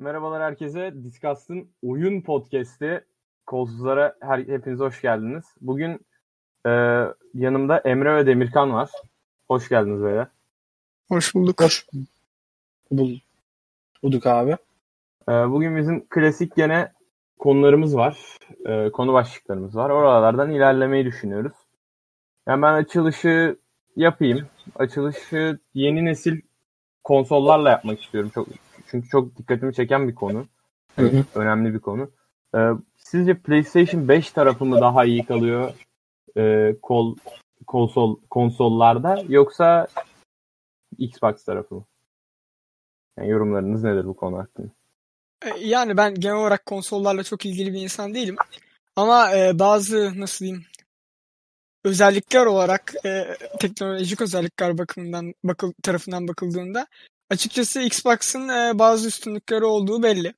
Merhabalar 0.00 0.42
herkese. 0.42 0.92
Discuss'ın 1.04 1.68
oyun 1.82 2.20
podcast'i 2.20 3.04
Kolsuzlara 3.46 4.16
her, 4.20 4.38
hepiniz 4.38 4.80
hoş 4.80 5.02
geldiniz. 5.02 5.44
Bugün 5.60 6.00
e, 6.66 6.70
yanımda 7.34 7.78
Emre 7.78 8.16
ve 8.16 8.26
Demirkan 8.26 8.72
var. 8.72 8.90
Hoş 9.48 9.68
geldiniz 9.68 10.00
böyle. 10.00 10.28
Hoş 11.08 11.34
bulduk. 11.34 11.62
Hoş 11.62 11.86
bulduk 14.02 14.26
abi. 14.26 14.56
E, 15.28 15.32
bugün 15.32 15.76
bizim 15.76 16.06
klasik 16.08 16.56
gene 16.56 16.92
konularımız 17.38 17.96
var. 17.96 18.18
E, 18.66 18.90
konu 18.90 19.12
başlıklarımız 19.12 19.76
var. 19.76 19.90
Oralardan 19.90 20.50
ilerlemeyi 20.50 21.04
düşünüyoruz. 21.04 21.56
Yani 22.48 22.62
ben 22.62 22.72
açılışı 22.72 23.56
yapayım. 23.96 24.46
Açılışı 24.74 25.58
yeni 25.74 26.04
nesil 26.04 26.40
konsollarla 27.04 27.70
yapmak 27.70 28.02
istiyorum. 28.02 28.30
Çok 28.34 28.48
çünkü 28.90 29.08
çok 29.08 29.36
dikkatimi 29.36 29.74
çeken 29.74 30.08
bir 30.08 30.14
konu. 30.14 30.46
Hı 30.96 31.06
hı. 31.06 31.24
Önemli 31.34 31.74
bir 31.74 31.78
konu. 31.78 32.10
Ee, 32.54 32.58
sizce 32.96 33.34
PlayStation 33.34 34.08
5 34.08 34.30
tarafı 34.30 34.64
mı 34.64 34.80
daha 34.80 35.04
iyi 35.04 35.24
kalıyor 35.24 35.72
e, 36.36 36.74
kol 36.82 37.16
konsol 37.66 38.20
konsollarda 38.30 39.24
yoksa 39.28 39.86
Xbox 40.98 41.44
tarafı 41.44 41.74
mı? 41.74 41.84
Yani 43.18 43.28
yorumlarınız 43.28 43.84
nedir 43.84 44.04
bu 44.04 44.16
konu 44.16 44.38
hakkında? 44.38 44.68
E, 45.46 45.50
Yani 45.60 45.96
ben 45.96 46.14
genel 46.14 46.36
olarak 46.36 46.66
konsollarla 46.66 47.22
çok 47.22 47.46
ilgili 47.46 47.72
bir 47.72 47.82
insan 47.82 48.14
değilim. 48.14 48.36
Ama 48.96 49.36
e, 49.36 49.58
bazı 49.58 50.20
nasıl 50.20 50.44
diyeyim 50.44 50.64
özellikler 51.84 52.46
olarak 52.46 52.92
e, 53.04 53.36
teknolojik 53.60 54.20
özellikler 54.20 54.78
bakımından 54.78 55.34
bakıl 55.44 55.72
tarafından 55.82 56.28
bakıldığında 56.28 56.86
açıkçası 57.30 57.82
Xbox'ın 57.82 58.48
e, 58.48 58.78
bazı 58.78 59.08
üstünlükleri 59.08 59.64
olduğu 59.64 60.02
belli. 60.02 60.34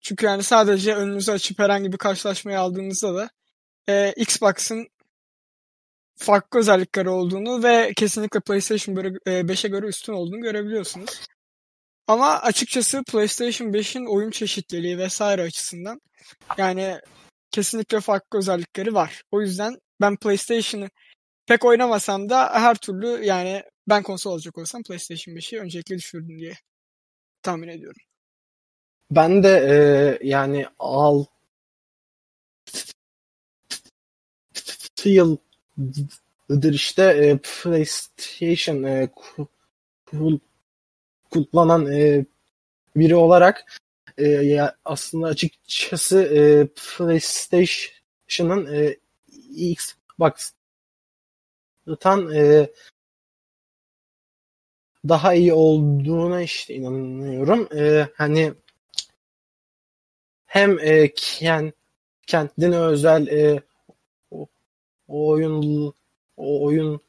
Çünkü 0.00 0.26
yani 0.26 0.42
sadece 0.42 0.94
önünüzü 0.94 1.32
açıp 1.32 1.58
herhangi 1.58 1.92
bir 1.92 1.98
karşılaşmayı 1.98 2.60
aldığınızda 2.60 3.14
da 3.14 3.30
e, 3.88 4.12
Xbox'ın 4.16 4.88
farklı 6.16 6.58
özellikleri 6.60 7.08
olduğunu 7.08 7.62
ve 7.62 7.92
kesinlikle 7.96 8.40
PlayStation 8.40 8.96
5'e 8.96 9.68
göre 9.68 9.86
üstün 9.86 10.12
olduğunu 10.12 10.40
görebiliyorsunuz. 10.40 11.20
Ama 12.06 12.40
açıkçası 12.40 13.02
PlayStation 13.04 13.68
5'in 13.68 14.06
oyun 14.06 14.30
çeşitliliği 14.30 14.98
vesaire 14.98 15.42
açısından 15.42 16.00
yani 16.58 17.00
kesinlikle 17.50 18.00
farklı 18.00 18.38
özellikleri 18.38 18.94
var. 18.94 19.22
O 19.32 19.40
yüzden 19.40 19.78
ben 20.00 20.16
PlayStation'ı 20.16 20.88
pek 21.46 21.64
oynamasam 21.64 22.30
da 22.30 22.50
her 22.60 22.74
türlü 22.74 23.24
yani 23.24 23.62
ben 23.88 24.02
konsol 24.02 24.32
alacak 24.32 24.58
olsam 24.58 24.82
PlayStation 24.82 25.34
5'i 25.34 25.60
öncelikle 25.60 25.96
düşürdüm 25.96 26.38
diye 26.38 26.54
tahmin 27.42 27.68
ediyorum. 27.68 28.02
Ben 29.10 29.42
de 29.42 29.48
e, 29.48 30.18
yani 30.28 30.66
6 30.78 31.30
yıldır 35.04 36.74
işte 36.74 37.02
e, 37.02 37.38
PlayStation 37.38 38.82
e, 38.82 39.08
kul- 40.06 40.38
kullanan 41.30 41.92
e, 41.92 42.26
biri 42.96 43.16
olarak 43.16 43.64
e, 44.18 44.28
ya 44.28 44.76
aslında 44.84 45.26
açıkçası 45.26 46.22
e, 46.22 46.66
PlayStation'ın 46.66 48.74
e, 48.74 48.96
Xbox'tan 49.50 50.54
e, 52.34 52.70
daha 55.08 55.34
iyi 55.34 55.52
olduğuna 55.52 56.42
işte 56.42 56.74
inanıyorum. 56.74 57.68
E, 57.76 58.08
hani 58.14 58.52
hem 60.46 60.78
e, 60.78 61.12
ken, 61.16 61.72
kendine 62.26 62.78
özel 62.78 63.26
e, 63.26 63.62
o, 64.30 64.46
oyun 65.08 65.92
o 66.36 66.64
oyunları 66.64 67.00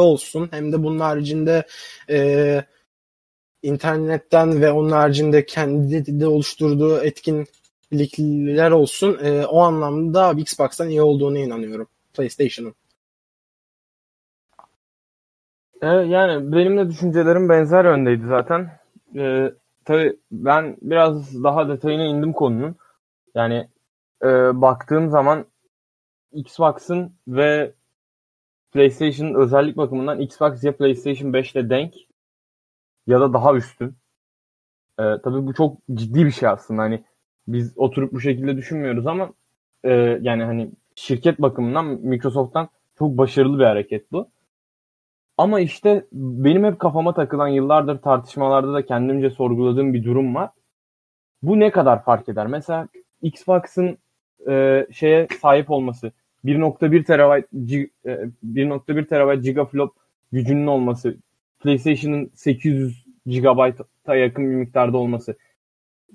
olsun 0.00 0.48
hem 0.50 0.72
de 0.72 0.82
bunun 0.82 1.00
haricinde 1.00 1.66
e, 2.10 2.64
internetten 3.62 4.60
ve 4.62 4.70
onun 4.72 4.90
haricinde 4.90 5.46
kendi 5.46 6.20
de 6.20 6.26
oluşturduğu 6.26 6.98
etkinlikler 7.04 8.70
olsun 8.70 9.18
e, 9.24 9.46
o 9.46 9.60
anlamda 9.60 10.32
Xbox'tan 10.32 10.88
iyi 10.88 11.02
olduğuna 11.02 11.38
inanıyorum 11.38 11.88
PlayStation'ın. 12.14 12.74
Ee, 15.82 15.86
yani 15.86 16.52
benim 16.52 16.78
de 16.78 16.90
düşüncelerim 16.90 17.48
benzer 17.48 17.84
yöndeydi 17.84 18.26
zaten. 18.26 18.70
Ee, 19.16 19.52
tabii 19.84 20.16
ben 20.32 20.76
biraz 20.82 21.44
daha 21.44 21.68
detayına 21.68 22.04
indim 22.04 22.32
konunun. 22.32 22.76
Yani 23.34 23.68
e, 24.22 24.28
baktığım 24.60 25.10
zaman 25.10 25.46
Xbox'ın 26.32 27.12
ve 27.28 27.74
PlayStation'ın 28.72 29.34
özellik 29.34 29.76
bakımından 29.76 30.20
Xbox 30.20 30.64
ya 30.64 30.76
PlayStation 30.76 31.32
5 31.32 31.52
ile 31.52 31.70
denk 31.70 31.94
ya 33.06 33.20
da 33.20 33.32
daha 33.32 33.54
üstün. 33.54 33.96
Ee, 34.98 35.02
tabii 35.24 35.46
bu 35.46 35.54
çok 35.54 35.78
ciddi 35.94 36.24
bir 36.26 36.30
şey 36.30 36.48
aslında. 36.48 36.82
Hani 36.82 37.04
biz 37.48 37.78
oturup 37.78 38.12
bu 38.12 38.20
şekilde 38.20 38.56
düşünmüyoruz 38.56 39.06
ama 39.06 39.32
e, 39.84 39.92
yani 40.22 40.44
hani 40.44 40.70
şirket 40.94 41.42
bakımından 41.42 41.84
Microsoft'tan 41.86 42.68
çok 42.98 43.18
başarılı 43.18 43.58
bir 43.58 43.64
hareket 43.64 44.12
bu. 44.12 44.28
Ama 45.38 45.60
işte 45.60 46.04
benim 46.12 46.64
hep 46.64 46.78
kafama 46.78 47.14
takılan 47.14 47.48
yıllardır 47.48 47.98
tartışmalarda 47.98 48.74
da 48.74 48.86
kendimce 48.86 49.30
sorguladığım 49.30 49.94
bir 49.94 50.04
durum 50.04 50.34
var. 50.34 50.50
Bu 51.42 51.60
ne 51.60 51.70
kadar 51.70 52.04
fark 52.04 52.28
eder? 52.28 52.46
Mesela 52.46 52.88
Xbox'ın 53.22 53.98
e, 54.48 54.86
şeye 54.92 55.28
sahip 55.40 55.70
olması, 55.70 56.12
1.1 56.44 57.04
terabayt 57.04 57.46
G- 57.64 57.90
e, 58.06 58.10
1.1 58.44 59.06
terabayt 59.06 59.44
gigaflop 59.44 59.94
gücünün 60.32 60.66
olması, 60.66 61.16
PlayStation'ın 61.60 62.30
800 62.34 63.06
GB'a 63.26 64.14
yakın 64.14 64.50
bir 64.50 64.54
miktarda 64.54 64.96
olması 64.96 65.36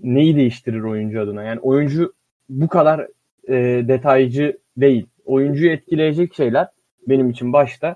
neyi 0.03 0.35
değiştirir 0.35 0.81
oyuncu 0.81 1.21
adına? 1.21 1.43
Yani 1.43 1.59
oyuncu 1.59 2.13
bu 2.49 2.67
kadar 2.67 3.07
e, 3.47 3.53
detaycı 3.87 4.57
değil. 4.77 5.05
Oyuncuyu 5.25 5.71
etkileyecek 5.71 6.33
şeyler 6.33 6.67
benim 7.07 7.29
için 7.29 7.53
başta 7.53 7.95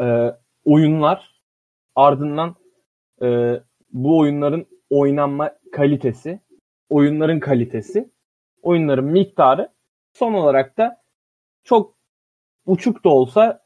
e, 0.00 0.36
oyunlar 0.64 1.40
ardından 1.96 2.54
e, 3.22 3.60
bu 3.92 4.18
oyunların 4.18 4.66
oynanma 4.90 5.50
kalitesi, 5.72 6.40
oyunların 6.90 7.40
kalitesi, 7.40 8.10
oyunların 8.62 9.04
miktarı 9.04 9.68
son 10.12 10.32
olarak 10.32 10.78
da 10.78 11.02
çok 11.64 11.94
uçuk 12.66 13.04
da 13.04 13.08
olsa 13.08 13.60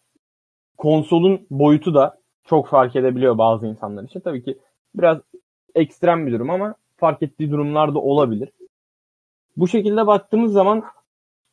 konsolun 0.77 1.47
boyutu 1.50 1.94
da 1.94 2.19
çok 2.44 2.69
fark 2.69 2.97
edebiliyor 2.97 3.39
bazı 3.39 3.67
insanlar 3.67 4.05
için. 4.05 4.21
Tabii 4.21 4.44
ki 4.44 4.59
biraz 4.94 5.19
ekstrem 5.75 6.27
bir 6.27 6.33
durum 6.33 6.50
ama 6.50 6.75
fark 6.97 7.23
ettiği 7.23 7.50
durumlar 7.50 7.94
da 7.94 7.99
olabilir. 7.99 8.49
Bu 9.56 9.69
şekilde 9.69 10.06
baktığımız 10.06 10.53
zaman 10.53 10.84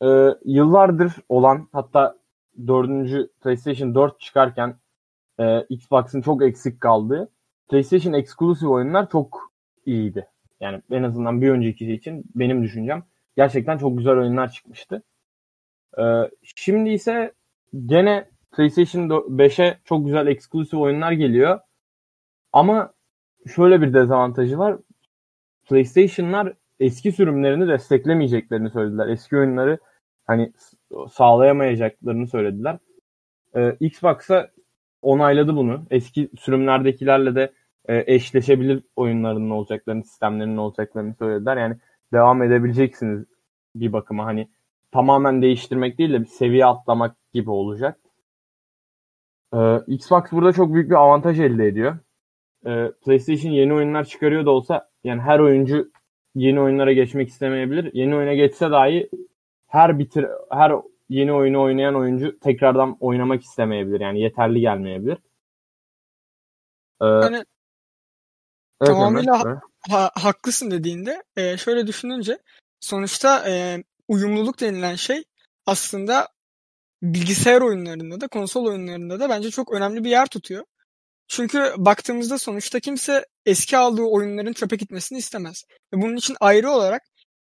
e, 0.02 0.08
yıllardır 0.44 1.12
olan 1.28 1.68
hatta 1.72 2.16
dördüncü 2.66 3.28
PlayStation 3.40 3.94
4 3.94 4.20
çıkarken 4.20 4.76
e, 5.40 5.60
Xbox'ın 5.68 6.22
çok 6.22 6.42
eksik 6.42 6.80
kaldığı 6.80 7.30
PlayStation 7.68 8.12
Exclusive 8.12 8.70
oyunlar 8.70 9.10
çok 9.10 9.52
iyiydi. 9.86 10.26
Yani 10.60 10.82
en 10.90 11.02
azından 11.02 11.42
bir 11.42 11.50
önceki 11.50 11.92
için 11.92 12.24
benim 12.34 12.62
düşüncem 12.62 13.04
gerçekten 13.36 13.78
çok 13.78 13.98
güzel 13.98 14.18
oyunlar 14.18 14.52
çıkmıştı. 14.52 15.02
E, 15.98 16.02
şimdi 16.42 16.90
ise 16.90 17.32
gene 17.86 18.28
PlayStation 18.52 19.08
5'e 19.08 19.78
çok 19.84 20.06
güzel 20.06 20.26
Exclusive 20.26 20.80
oyunlar 20.80 21.12
geliyor. 21.12 21.60
Ama 22.52 22.92
şöyle 23.54 23.82
bir 23.82 23.94
dezavantajı 23.94 24.58
var. 24.58 24.76
PlayStation'lar 25.68 26.52
eski 26.80 27.12
sürümlerini 27.12 27.68
desteklemeyeceklerini 27.68 28.70
söylediler. 28.70 29.08
Eski 29.08 29.36
oyunları 29.36 29.78
hani 30.26 30.52
sağlayamayacaklarını 31.10 32.26
söylediler. 32.26 32.78
Ee, 33.56 33.76
Xbox'a 33.80 34.48
onayladı 35.02 35.56
bunu. 35.56 35.86
Eski 35.90 36.28
sürümlerdekilerle 36.38 37.34
de 37.34 37.52
e, 37.88 38.14
eşleşebilir 38.14 38.82
oyunlarının 38.96 39.50
olacaklarını, 39.50 40.04
sistemlerinin 40.04 40.56
olacaklarını 40.56 41.14
söylediler. 41.14 41.56
Yani 41.56 41.76
devam 42.12 42.42
edebileceksiniz 42.42 43.24
bir 43.74 43.92
bakıma 43.92 44.26
hani 44.26 44.48
tamamen 44.92 45.42
değiştirmek 45.42 45.98
değil 45.98 46.12
de 46.12 46.20
bir 46.20 46.26
seviye 46.26 46.66
atlamak 46.66 47.16
gibi 47.32 47.50
olacak. 47.50 47.98
Ee, 49.54 49.78
Xbox 49.86 50.22
burada 50.32 50.52
çok 50.52 50.74
büyük 50.74 50.90
bir 50.90 50.94
avantaj 50.94 51.40
elde 51.40 51.66
ediyor. 51.66 51.98
Ee, 52.66 52.90
PlayStation 53.04 53.52
yeni 53.52 53.74
oyunlar 53.74 54.04
çıkarıyor 54.04 54.46
da 54.46 54.50
olsa 54.50 54.88
yani 55.04 55.20
her 55.20 55.38
oyuncu 55.38 55.90
yeni 56.34 56.60
oyunlara 56.60 56.92
geçmek 56.92 57.28
istemeyebilir. 57.28 57.90
Yeni 57.94 58.16
oyuna 58.16 58.34
geçse 58.34 58.70
dahi 58.70 59.10
her 59.72 59.98
bitir 59.98 60.26
her 60.50 60.72
yeni 61.08 61.32
oyunu 61.32 61.62
oynayan 61.62 61.94
oyuncu 61.94 62.38
tekrardan 62.38 62.96
oynamak 63.00 63.42
istemeyebilir. 63.42 64.00
Yani 64.00 64.20
yeterli 64.20 64.60
gelmeyebilir. 64.60 65.18
Ee, 67.00 67.04
Hani 67.04 67.36
Evet, 67.36 67.46
Tamamıyla 68.86 69.40
Emre, 69.40 69.60
ha- 69.90 70.10
haklısın 70.14 70.70
dediğinde 70.70 71.22
e, 71.36 71.56
şöyle 71.56 71.86
düşününce 71.86 72.38
sonuçta 72.80 73.48
e, 73.48 73.84
uyumluluk 74.08 74.60
denilen 74.60 74.94
şey 74.94 75.24
aslında 75.66 76.28
bilgisayar 77.02 77.60
oyunlarında 77.60 78.20
da 78.20 78.28
konsol 78.28 78.66
oyunlarında 78.66 79.20
da 79.20 79.28
bence 79.28 79.50
çok 79.50 79.72
önemli 79.72 80.04
bir 80.04 80.10
yer 80.10 80.26
tutuyor. 80.26 80.64
Çünkü 81.28 81.74
baktığımızda 81.78 82.38
sonuçta 82.38 82.80
kimse 82.80 83.26
eski 83.46 83.76
aldığı 83.76 84.02
oyunların 84.02 84.52
çöpe 84.52 84.76
gitmesini 84.76 85.18
istemez. 85.18 85.64
Ve 85.94 86.02
bunun 86.02 86.16
için 86.16 86.36
ayrı 86.40 86.70
olarak 86.70 87.02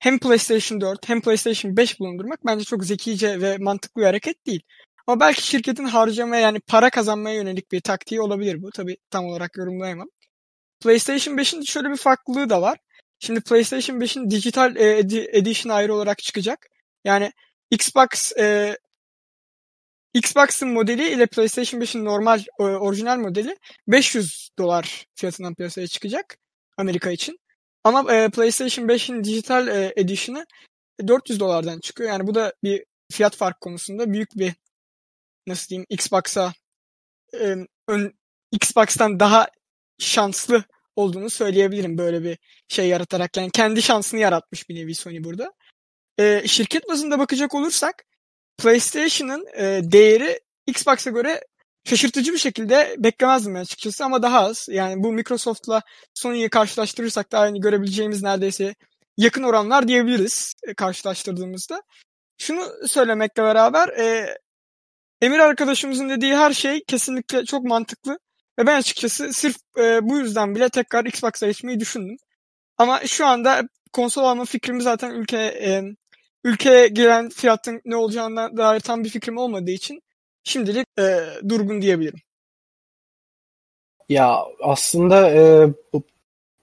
hem 0.06 0.20
PlayStation 0.20 0.82
4 0.82 1.10
hem 1.10 1.22
PlayStation 1.22 1.78
5 1.78 2.00
bulundurmak 2.00 2.46
bence 2.46 2.66
çok 2.66 2.86
zekice 2.86 3.42
ve 3.42 3.58
mantıklı 3.58 4.02
bir 4.02 4.06
hareket 4.06 4.46
değil. 4.46 4.62
Ama 5.08 5.20
belki 5.20 5.48
şirketin 5.48 5.86
harcamaya 5.86 6.42
yani 6.42 6.60
para 6.60 6.90
kazanmaya 6.90 7.36
yönelik 7.36 7.72
bir 7.72 7.82
taktiği 7.82 8.22
olabilir 8.22 8.62
bu. 8.62 8.72
Tabii 8.72 8.98
tam 9.10 9.26
olarak 9.26 9.58
yorumlayamam. 9.58 10.08
PlayStation 10.82 11.38
5'in 11.38 11.62
şöyle 11.62 11.90
bir 11.90 11.98
farklılığı 11.98 12.50
da 12.50 12.62
var. 12.62 12.80
Şimdi 13.20 13.42
PlayStation 13.42 14.00
5'in 14.00 14.30
dijital 14.32 14.76
e, 14.78 14.98
edi- 14.98 15.30
edition 15.34 15.74
ayrı 15.74 15.94
olarak 15.94 16.18
çıkacak. 16.18 16.68
Yani 17.06 17.32
Xbox 17.72 18.38
e, 18.40 18.78
Xbox'ın 20.14 20.70
modeli 20.70 21.10
ile 21.10 21.26
PlayStation 21.28 21.82
5'in 21.82 22.06
normal 22.06 22.40
e, 22.60 22.64
orijinal 22.64 23.18
modeli 23.18 23.58
500 23.88 24.50
dolar 24.60 25.06
fiyatından 25.16 25.56
piyasaya 25.56 25.88
çıkacak 25.88 26.38
Amerika 26.78 27.12
için. 27.12 27.40
Ama 27.86 28.14
e, 28.14 28.30
PlayStation 28.30 28.88
5'in 28.88 29.24
dijital 29.24 29.68
e, 29.68 29.94
edition'ı 29.96 30.46
400 31.08 31.40
dolardan 31.40 31.80
çıkıyor. 31.80 32.10
Yani 32.10 32.28
bu 32.28 32.36
da 32.36 32.54
bir 32.64 32.86
fiyat 33.12 33.36
fark 33.36 33.62
konusunda 33.62 34.14
büyük 34.14 34.30
bir 34.36 34.54
nasıl 35.48 35.70
diyeyim 35.70 35.86
Xbox'a 35.90 36.54
e, 37.34 37.56
ön, 37.88 38.14
Xbox'tan 38.52 39.20
daha 39.20 39.48
şanslı 40.00 40.64
olduğunu 40.96 41.30
söyleyebilirim 41.30 41.98
böyle 41.98 42.24
bir 42.24 42.38
şey 42.68 42.88
yaratarak. 42.88 43.38
Yani 43.38 43.52
kendi 43.52 43.82
şansını 43.82 44.20
yaratmış 44.20 44.70
bir 44.70 44.76
nevi 44.76 44.96
Sony 44.96 45.24
burada. 45.24 45.54
E, 46.20 46.48
şirket 46.48 46.90
bazında 46.90 47.20
bakacak 47.20 47.56
olursak 47.56 48.04
PlayStation'ın 48.58 49.48
e, 49.58 49.82
değeri 49.92 50.40
Xbox'a 50.68 51.10
göre 51.10 51.42
şaşırtıcı 51.86 52.34
bir 52.34 52.38
şekilde 52.38 52.96
beklemezdim 52.98 53.56
açıkçası 53.56 54.06
ama 54.06 54.22
daha 54.24 54.40
az. 54.40 54.68
Yani 54.72 55.04
bu 55.04 55.12
Microsoft'la 55.12 55.82
Sony'yi 56.14 56.50
karşılaştırırsak 56.50 57.32
da 57.32 57.40
aynı 57.40 57.62
görebileceğimiz 57.62 58.24
neredeyse 58.24 58.76
yakın 59.18 59.44
oranlar 59.44 59.88
diyebiliriz 59.88 60.54
e, 60.68 60.74
karşılaştırdığımızda. 60.74 61.82
Şunu 62.38 62.88
söylemekle 62.88 63.44
beraber 63.44 63.88
e, 63.90 64.38
Emir 65.22 65.40
arkadaşımızın 65.40 66.10
dediği 66.10 66.36
her 66.36 66.54
şey 66.54 66.84
kesinlikle 66.84 67.46
çok 67.46 67.64
mantıklı. 67.64 68.20
Ve 68.60 68.68
ben 68.68 68.80
açıkçası 68.80 69.34
sırf 69.34 69.56
e, 69.78 70.10
bu 70.10 70.18
yüzden 70.20 70.56
bile 70.56 70.70
tekrar 70.70 71.06
Xbox'a 71.06 71.48
geçmeyi 71.48 71.80
düşündüm. 71.80 72.18
Ama 72.78 73.00
şu 73.08 73.26
anda 73.28 73.64
konsol 73.94 74.24
alma 74.24 74.46
fikrimi 74.46 74.82
zaten 74.82 75.12
ülke 75.12 75.38
e, 75.38 75.84
ülkeye 76.44 76.88
gelen 76.88 77.30
fiyatın 77.30 77.82
ne 77.86 77.96
olacağına 77.96 78.58
dair 78.58 78.80
tam 78.80 79.04
bir 79.04 79.10
fikrim 79.10 79.38
olmadığı 79.38 79.72
için 79.72 80.02
şimdilik 80.46 80.88
e, 81.00 81.26
durgun 81.50 81.82
diyebilirim. 81.82 82.20
Ya 84.10 84.46
aslında 84.62 85.32
e, 85.32 85.70
bu, 85.94 86.04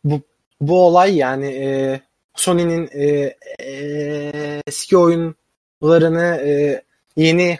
bu, 0.05 0.21
bu 0.61 0.87
olay 0.87 1.17
yani 1.17 1.47
e, 1.47 2.01
Sony'nin 2.35 2.89
e, 2.93 3.37
e, 3.61 4.63
eski 4.67 4.99
oyunlarını 4.99 6.43
e, 6.47 6.83
yeni 7.17 7.59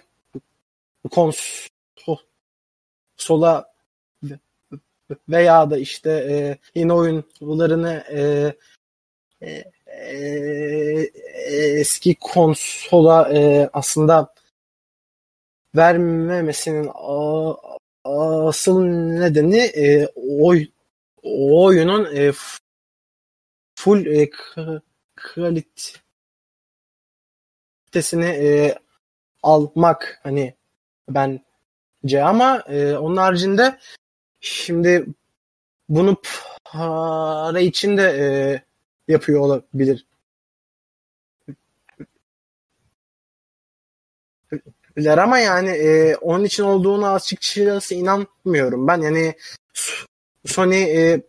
konsola 1.11 1.69
veya 5.29 5.71
da 5.71 5.79
işte 5.79 6.11
e, 6.11 6.59
yeni 6.81 6.93
oyunlarını 6.93 8.05
e, 8.11 8.53
e, 9.41 9.65
e, 9.87 11.11
eski 11.81 12.15
konsola 12.15 13.29
e, 13.33 13.71
aslında 13.73 14.35
vermemesinin 15.77 16.91
asıl 18.05 18.85
nedeni 19.21 19.59
e, 19.59 20.09
oy, 20.17 20.67
o 21.23 21.65
oyunun 21.65 22.17
e, 22.17 22.33
full 23.75 24.07
e, 24.07 24.31
kalitesini 25.15 25.97
e, 28.27 28.79
almak 29.43 30.21
hani 30.23 30.55
bence 31.09 32.25
ama 32.25 32.65
e, 32.69 32.97
onun 32.97 33.17
haricinde 33.17 33.79
şimdi 34.41 35.07
bunu 35.89 36.17
para 36.65 37.61
için 37.61 37.97
de 37.97 38.03
e, 38.03 38.25
yapıyor 39.13 39.41
olabilir. 39.41 40.07
Bilir 44.97 45.19
ama 45.19 45.39
yani 45.39 45.69
e, 45.71 46.17
onun 46.17 46.45
için 46.45 46.63
olduğunu 46.63 47.07
açıkçası 47.07 47.95
inanmıyorum. 47.95 48.87
Ben 48.87 49.01
yani 49.01 49.35
Sony 50.47 50.83
e, 50.83 51.23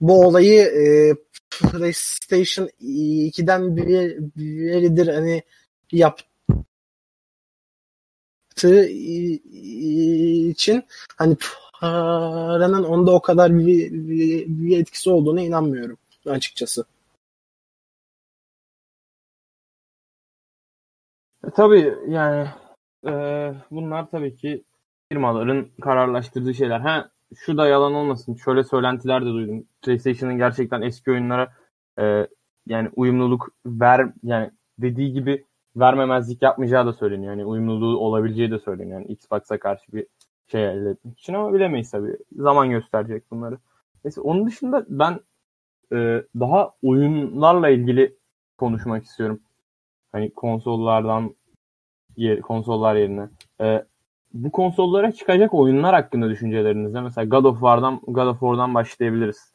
bu 0.00 0.26
olayı 0.26 0.62
e, 0.62 1.14
PlayStation 1.50 2.68
2'den 2.80 3.76
beridir 3.76 5.08
hani 5.08 5.42
yaptığı 5.92 6.24
için 10.50 10.84
hani 11.16 11.36
paranın 11.80 12.84
onda 12.84 13.12
o 13.12 13.20
kadar 13.22 13.58
bir, 13.58 13.92
bir, 13.92 14.46
bir 14.48 14.78
etkisi 14.80 15.10
olduğuna 15.10 15.40
inanmıyorum 15.42 15.98
açıkçası. 16.26 16.84
E, 21.46 21.50
tabii 21.50 21.94
yani 22.08 22.48
e, 23.06 23.12
bunlar 23.70 24.10
tabii 24.10 24.36
ki 24.36 24.64
firmaların 25.12 25.66
kararlaştırdığı 25.82 26.54
şeyler. 26.54 26.80
Ha 26.80 27.10
şu 27.36 27.56
da 27.56 27.68
yalan 27.68 27.94
olmasın. 27.94 28.34
Şöyle 28.34 28.64
söylentiler 28.64 29.22
de 29.22 29.26
duydum. 29.26 29.64
PlayStation'ın 29.82 30.38
gerçekten 30.38 30.82
eski 30.82 31.10
oyunlara 31.10 31.52
e, 31.98 32.26
yani 32.66 32.90
uyumluluk 32.96 33.48
ver 33.66 34.12
yani 34.22 34.50
dediği 34.78 35.12
gibi 35.12 35.44
vermemezlik 35.76 36.42
yapmayacağı 36.42 36.86
da 36.86 36.92
söyleniyor. 36.92 37.32
Yani 37.32 37.44
uyumluluğu 37.44 37.98
olabileceği 37.98 38.50
de 38.50 38.58
söyleniyor. 38.58 39.00
Yani 39.00 39.12
Xbox'a 39.12 39.58
karşı 39.58 39.92
bir 39.92 40.06
şey 40.46 40.64
elde 40.64 40.90
etmek 40.90 41.18
için 41.18 41.34
ama 41.34 41.54
bilemeyiz 41.54 41.90
tabii. 41.90 42.16
Zaman 42.36 42.70
gösterecek 42.70 43.30
bunları. 43.30 43.58
Neyse 44.04 44.20
onun 44.20 44.46
dışında 44.46 44.86
ben 44.88 45.20
e, 45.92 46.24
daha 46.40 46.72
oyunlarla 46.82 47.68
ilgili 47.68 48.16
konuşmak 48.58 49.04
istiyorum. 49.04 49.40
Hani 50.12 50.30
konsollardan 50.30 51.34
yer, 52.20 52.40
konsollar 52.40 52.96
yerine. 52.96 53.28
E, 53.60 53.84
bu 54.32 54.50
konsollara 54.50 55.12
çıkacak 55.12 55.54
oyunlar 55.54 55.94
hakkında 55.94 56.30
düşüncelerinizde 56.30 57.00
mesela 57.00 57.24
God 57.24 57.44
of 57.44 57.54
War'dan 57.54 58.00
God 58.06 58.26
of 58.26 58.40
War'dan 58.40 58.74
başlayabiliriz. 58.74 59.52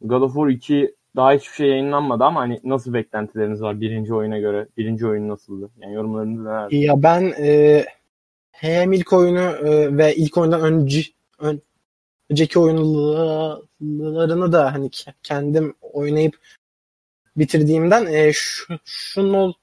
God 0.00 0.22
of 0.22 0.34
War 0.34 0.48
2 0.48 0.94
daha 1.16 1.32
hiçbir 1.32 1.54
şey 1.54 1.68
yayınlanmadı 1.68 2.24
ama 2.24 2.40
hani 2.40 2.60
nasıl 2.64 2.94
beklentileriniz 2.94 3.62
var 3.62 3.80
birinci 3.80 4.14
oyuna 4.14 4.38
göre? 4.38 4.68
Birinci 4.76 5.06
oyun 5.06 5.28
nasıldı? 5.28 5.70
Yani 5.80 5.94
yorumlarınız 5.94 6.44
neler? 6.44 6.70
Ya 6.70 7.02
ben 7.02 7.32
e, 7.40 7.84
hem 8.50 8.92
ilk 8.92 9.12
oyunu 9.12 9.40
e, 9.40 9.96
ve 9.96 10.14
ilk 10.14 10.38
oyundan 10.38 10.60
önce 10.60 11.02
ön, 11.38 11.62
önceki 12.30 12.58
oyunlarını 12.58 14.52
da 14.52 14.74
hani 14.74 14.90
kendim 15.22 15.74
oynayıp 15.80 16.38
bitirdiğimden 17.36 18.06
e, 18.06 18.32
şu, 18.32 18.78
şunun 18.84 19.54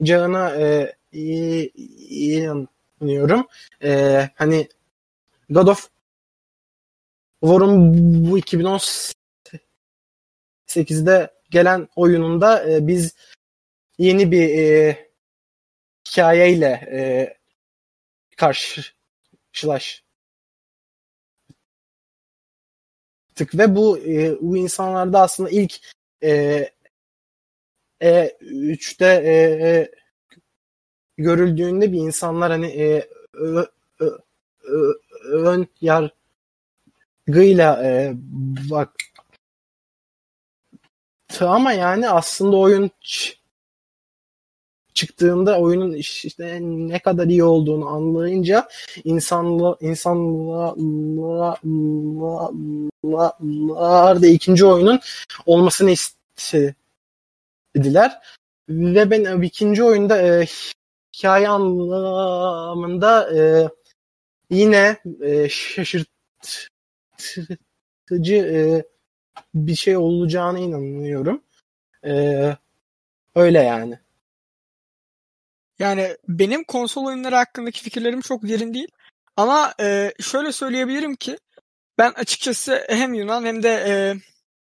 olacağına 0.00 0.56
e, 0.56 0.96
iyi, 1.12 1.72
inanıyorum. 3.00 3.46
E, 3.82 4.28
hani 4.34 4.68
God 5.50 5.66
of 5.66 5.90
War'un 7.40 7.94
bu 8.30 8.38
2018'de 8.38 11.30
gelen 11.50 11.88
oyununda 11.96 12.70
e, 12.70 12.86
biz 12.86 13.14
yeni 13.98 14.30
bir 14.30 14.58
e, 14.58 14.96
hikayeyle 16.08 16.88
e, 16.92 17.34
karşılaştık 18.36 20.04
ve 23.54 23.76
bu 23.76 23.98
e, 23.98 24.40
bu 24.40 24.56
insanlarda 24.56 25.20
aslında 25.20 25.50
ilk 25.50 25.80
e, 26.22 26.70
e, 28.02 28.36
3'te 28.40 29.06
e, 29.06 29.32
e, 29.68 29.90
görüldüğünde 31.18 31.92
bir 31.92 31.98
insanlar 31.98 32.50
hani 32.50 32.66
e, 32.66 33.08
ö, 33.32 33.64
ö, 34.00 34.18
ö, 34.62 34.92
ön 35.24 35.66
yargıyla 37.26 37.84
e, 37.84 38.12
bak 38.70 38.90
ama 41.40 41.72
yani 41.72 42.08
aslında 42.08 42.56
oyun 42.56 42.90
çıktığında 44.94 45.60
oyunun 45.60 45.92
işte 45.92 46.58
ne 46.62 46.98
kadar 46.98 47.26
iyi 47.26 47.44
olduğunu 47.44 47.88
anlayınca 47.88 48.68
insanla 49.04 49.76
insanlar 49.80 50.76
da 54.22 54.26
ikinci 54.26 54.66
oyunun 54.66 55.00
olmasını 55.46 55.90
istediler. 57.74 58.18
Ve 58.68 59.10
ben 59.10 59.42
ikinci 59.42 59.84
oyunda 59.84 60.22
e, 60.22 60.46
hikaye 61.16 61.48
anlamında 61.48 63.36
e, 63.36 63.68
yine 64.50 64.96
e, 65.22 65.48
şaşırtıcı 65.48 66.06
e, 68.34 68.84
bir 69.54 69.74
şey 69.74 69.96
olacağına 69.96 70.58
inanıyorum. 70.58 71.42
E, 72.04 72.12
öyle 73.34 73.58
yani. 73.58 73.98
Yani 75.78 76.16
benim 76.28 76.64
konsol 76.64 77.06
oyunları 77.06 77.36
hakkındaki 77.36 77.82
fikirlerim 77.82 78.20
çok 78.20 78.42
derin 78.42 78.74
değil. 78.74 78.88
Ama 79.36 79.74
e, 79.80 80.12
şöyle 80.20 80.52
söyleyebilirim 80.52 81.16
ki 81.16 81.38
ben 81.98 82.12
açıkçası 82.12 82.86
hem 82.88 83.14
Yunan 83.14 83.44
hem 83.44 83.62
de 83.62 83.68
e, 83.88 84.14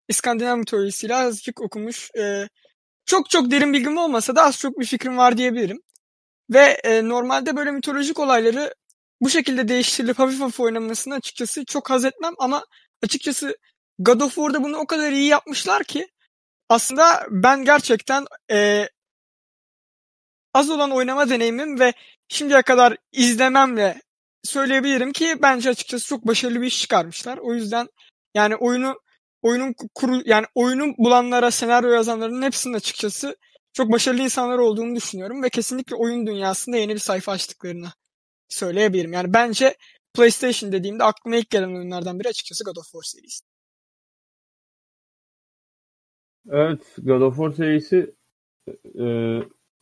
İskandinav 0.07 0.57
mitolojisiyle 0.57 1.15
azıcık 1.15 1.61
okumuş. 1.61 2.11
E, 2.17 2.47
çok 3.09 3.29
çok 3.29 3.51
derin 3.51 3.73
bilgim 3.73 3.97
olmasa 3.97 4.35
da 4.35 4.43
az 4.43 4.59
çok 4.59 4.79
bir 4.79 4.85
fikrim 4.85 5.17
var 5.17 5.37
diyebilirim. 5.37 5.81
Ve 6.49 6.61
e, 6.83 7.09
normalde 7.09 7.55
böyle 7.55 7.71
mitolojik 7.71 8.19
olayları 8.19 8.75
bu 9.21 9.29
şekilde 9.29 9.67
değiştirilip 9.67 10.19
hafif 10.19 10.39
hafif 10.41 10.59
oynamasını 10.59 11.13
açıkçası 11.13 11.65
çok 11.65 11.89
haz 11.89 12.05
etmem 12.05 12.33
ama 12.39 12.65
açıkçası 13.03 13.57
God 13.99 14.21
of 14.21 14.35
War'da 14.35 14.63
bunu 14.63 14.77
o 14.77 14.87
kadar 14.87 15.11
iyi 15.11 15.27
yapmışlar 15.27 15.83
ki 15.83 16.07
aslında 16.69 17.25
ben 17.29 17.65
gerçekten 17.65 18.25
e, 18.51 18.89
az 20.53 20.69
olan 20.69 20.91
oynama 20.91 21.29
deneyimim 21.29 21.79
ve 21.79 21.93
şimdiye 22.27 22.61
kadar 22.61 22.97
izlememle 23.11 24.01
söyleyebilirim 24.43 25.11
ki 25.11 25.35
bence 25.41 25.69
açıkçası 25.69 26.07
çok 26.07 26.27
başarılı 26.27 26.61
bir 26.61 26.67
iş 26.67 26.81
çıkarmışlar. 26.81 27.37
O 27.37 27.53
yüzden 27.53 27.87
yani 28.35 28.55
oyunu 28.55 28.99
oyunun 29.41 29.75
kuru 29.95 30.21
yani 30.25 30.45
oyunu 30.55 30.93
bulanlara, 30.97 31.51
senaryo 31.51 31.89
yazanların 31.89 32.41
hepsinin 32.41 32.73
açıkçası 32.73 33.35
çok 33.73 33.91
başarılı 33.91 34.21
insanlar 34.21 34.57
olduğunu 34.57 34.95
düşünüyorum 34.95 35.43
ve 35.43 35.49
kesinlikle 35.49 35.95
oyun 35.95 36.27
dünyasında 36.27 36.77
yeni 36.77 36.93
bir 36.93 36.99
sayfa 36.99 37.31
açtıklarını 37.31 37.87
söyleyebilirim. 38.49 39.13
Yani 39.13 39.33
bence 39.33 39.75
PlayStation 40.13 40.71
dediğimde 40.71 41.03
aklıma 41.03 41.35
ilk 41.35 41.49
gelen 41.49 41.75
oyunlardan 41.75 42.19
biri 42.19 42.27
açıkçası 42.27 42.63
God 42.63 42.75
of 42.75 42.83
War 42.83 43.03
serisi. 43.03 43.45
Evet, 46.49 46.95
God 46.97 47.21
of 47.21 47.35
War 47.35 47.51
serisi 47.51 48.15
e, 48.99 49.05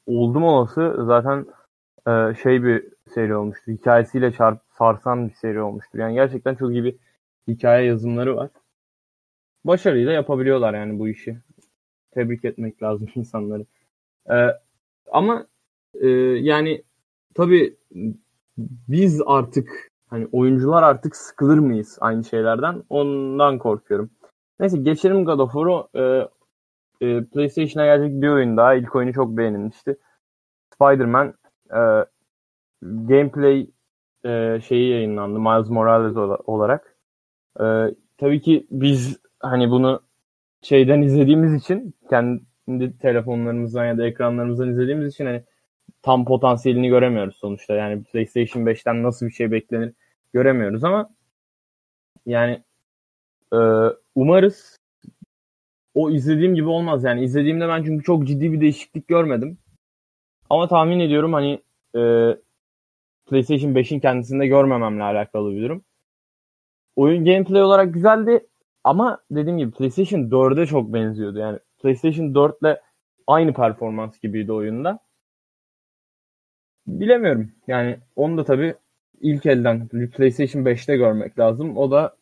oldum 0.06 0.44
olası 0.44 0.96
zaten 1.06 1.46
e, 2.08 2.44
şey 2.44 2.64
bir 2.64 2.86
seri 3.14 3.36
olmuştu. 3.36 3.72
Hikayesiyle 3.72 4.34
çarp, 4.34 4.62
sarsan 4.78 5.30
bir 5.30 5.34
seri 5.34 5.62
olmuştur. 5.62 6.00
Yani 6.00 6.14
gerçekten 6.14 6.56
çok 6.56 6.72
iyi 6.72 6.84
bir 6.84 6.96
hikaye 7.48 7.86
yazımları 7.86 8.36
var. 8.36 8.50
Başarıyla 9.66 10.12
yapabiliyorlar 10.12 10.74
yani 10.74 11.00
bu 11.00 11.08
işi. 11.08 11.38
Tebrik 12.12 12.46
etmek 12.46 12.84
lazım 12.84 13.08
insanları. 13.16 13.66
E, 14.30 14.36
ama 15.12 15.48
e, 15.94 16.08
yani 16.42 16.84
tabii 17.36 17.78
biz 18.88 19.22
artık 19.26 19.92
hani 20.08 20.28
oyuncular 20.32 20.84
artık 20.84 21.16
sıkılır 21.16 21.58
mıyız 21.58 21.98
aynı 22.02 22.24
şeylerden? 22.24 22.84
Ondan 22.90 23.58
korkuyorum. 23.58 24.10
Neyse 24.60 24.78
geçelim 24.78 25.26
God 25.26 25.40
of 25.40 25.52
War'u. 25.52 25.90
E, 25.96 26.28
e, 27.02 27.24
PlayStation'a 27.24 27.86
gelecek 27.86 28.22
bir 28.22 28.28
oyun 28.28 28.58
daha. 28.58 28.74
İlk 28.76 28.96
oyunu 28.96 29.14
çok 29.14 29.38
beğenilmişti. 29.38 29.98
Spider-Man 30.76 31.34
e, 31.72 31.82
gameplay 32.82 33.70
e, 34.26 34.62
şeyi 34.62 34.92
yayınlandı 34.92 35.40
Miles 35.40 35.70
Morales 35.70 36.18
olarak. 36.46 36.98
E, 37.60 37.66
tabii 38.18 38.42
ki 38.42 38.68
biz 38.72 39.20
hani 39.40 39.72
bunu 39.72 40.02
şeyden 40.62 41.02
izlediğimiz 41.02 41.54
için 41.54 41.96
kendi 42.10 42.98
telefonlarımızdan 42.98 43.86
ya 43.86 43.98
da 43.98 44.08
ekranlarımızdan 44.08 44.70
izlediğimiz 44.70 45.14
için 45.14 45.26
hani 45.26 45.44
tam 46.02 46.26
potansiyelini 46.26 46.90
göremiyoruz 46.90 47.36
sonuçta. 47.36 47.76
Yani 47.76 48.04
PlayStation 48.04 48.64
5'ten 48.64 49.04
nasıl 49.04 49.26
bir 49.26 49.32
şey 49.32 49.52
beklenir 49.52 49.94
göremiyoruz 50.34 50.84
ama 50.84 51.10
yani 52.26 52.64
e, 53.54 53.58
umarız 54.16 54.78
o 55.94 56.10
izlediğim 56.12 56.56
gibi 56.56 56.68
olmaz 56.68 57.04
yani. 57.04 57.24
izlediğimde 57.24 57.68
ben 57.68 57.84
çünkü 57.84 58.04
çok 58.04 58.28
ciddi 58.28 58.54
bir 58.54 58.62
değişiklik 58.62 59.08
görmedim. 59.08 59.58
Ama 60.50 60.68
tahmin 60.68 61.00
ediyorum 61.00 61.34
hani 61.34 61.62
e, 61.96 62.02
PlayStation 63.26 63.72
5'in 63.72 64.00
kendisinde 64.00 64.48
görmememle 64.48 65.04
alakalı 65.04 65.52
bir 65.52 65.62
durum. 65.62 65.84
Oyun 66.96 67.26
gameplay 67.26 67.62
olarak 67.62 67.94
güzeldi 67.94 68.48
ama 68.84 69.20
dediğim 69.32 69.58
gibi 69.58 69.72
PlayStation 69.72 70.20
4'e 70.20 70.66
çok 70.66 70.94
benziyordu. 70.94 71.40
Yani 71.40 71.60
PlayStation 71.82 72.36
4 72.36 72.62
ile 72.62 72.82
aynı 73.28 73.54
performans 73.54 74.20
gibiydi 74.20 74.52
oyunda. 74.52 75.00
Bilemiyorum. 76.88 77.52
Yani 77.68 77.98
onu 78.16 78.38
da 78.38 78.44
tabii 78.44 78.76
ilk 79.22 79.46
elden 79.46 79.88
PlayStation 79.88 80.64
5'te 80.64 80.98
görmek 80.98 81.40
lazım. 81.40 81.78
O 81.78 81.92
da 81.92 82.16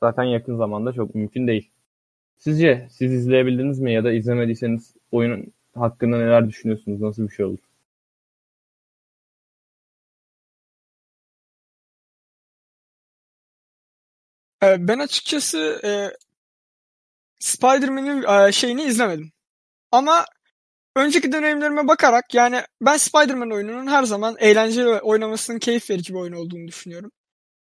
zaten 0.00 0.24
yakın 0.24 0.56
zamanda 0.56 0.92
çok 0.92 1.14
mümkün 1.14 1.46
değil. 1.46 1.70
Sizce 2.38 2.88
siz 2.90 3.12
izleyebildiniz 3.12 3.80
mi 3.80 3.92
ya 3.92 4.04
da 4.04 4.12
izlemediyseniz 4.12 4.96
oyunun 5.12 5.52
hakkında 5.74 6.18
neler 6.18 6.48
düşünüyorsunuz? 6.48 7.00
Nasıl 7.00 7.28
bir 7.28 7.34
şey 7.34 7.46
olur? 7.46 7.58
Ben 14.78 14.98
açıkçası 14.98 15.80
e, 15.84 15.90
Spider-Man'in 17.38 18.48
e, 18.48 18.52
şeyini 18.52 18.82
izlemedim. 18.82 19.32
Ama 19.92 20.26
önceki 20.96 21.32
deneyimlerime 21.32 21.88
bakarak 21.88 22.34
yani 22.34 22.62
ben 22.80 22.96
Spider-Man 22.96 23.52
oyununun 23.52 23.86
her 23.86 24.02
zaman 24.02 24.36
eğlenceli 24.38 24.88
oynamasının 24.88 25.58
keyif 25.58 25.90
verici 25.90 26.14
bir 26.14 26.18
oyun 26.18 26.32
olduğunu 26.32 26.68
düşünüyorum. 26.68 27.12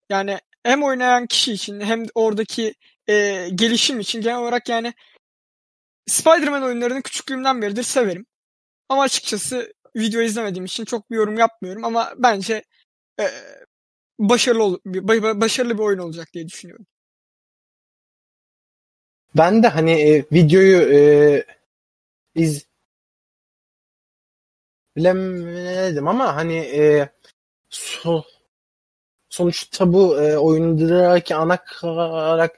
Yani 0.09 0.39
hem 0.63 0.83
oynayan 0.83 1.27
kişi 1.27 1.53
için 1.53 1.81
hem 1.81 2.05
oradaki 2.15 2.75
e, 3.07 3.47
gelişim 3.55 3.99
için 3.99 4.21
genel 4.21 4.37
olarak 4.37 4.69
yani 4.69 4.93
Spider-Man 6.07 6.63
oyunlarını 6.63 7.01
küçüklüğümden 7.01 7.61
beridir 7.61 7.83
severim. 7.83 8.25
Ama 8.89 9.03
açıkçası 9.03 9.73
video 9.95 10.21
izlemediğim 10.21 10.65
için 10.65 10.85
çok 10.85 11.11
bir 11.11 11.15
yorum 11.15 11.37
yapmıyorum 11.37 11.85
ama 11.85 12.13
bence 12.17 12.63
e, 13.19 13.23
başarılı 14.19 14.79
başarılı 15.41 15.77
bir 15.77 15.83
oyun 15.83 15.99
olacak 15.99 16.27
diye 16.33 16.47
düşünüyorum. 16.47 16.85
Ben 19.37 19.63
de 19.63 19.67
hani 19.67 19.91
e, 19.91 20.25
videoyu 20.31 20.93
e, 20.93 21.45
iz 22.35 22.65
bilemedim 24.95 26.07
ama 26.07 26.35
hani 26.35 26.57
e, 26.57 27.09
so, 27.69 28.23
sonuçta 29.29 29.93
bu 29.93 30.21
e, 30.21 30.37
oyundaki 30.37 31.35
ana 31.35 31.63
karakterimiz 31.63 32.57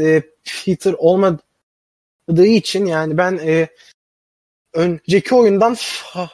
e, 0.00 0.22
Peter 0.64 0.94
olmadığı 0.98 1.42
için 2.46 2.86
yani 2.86 3.18
ben 3.18 3.38
e, 3.38 3.68
önceki 4.74 5.34
oyundan 5.34 5.74
fa, 5.74 6.30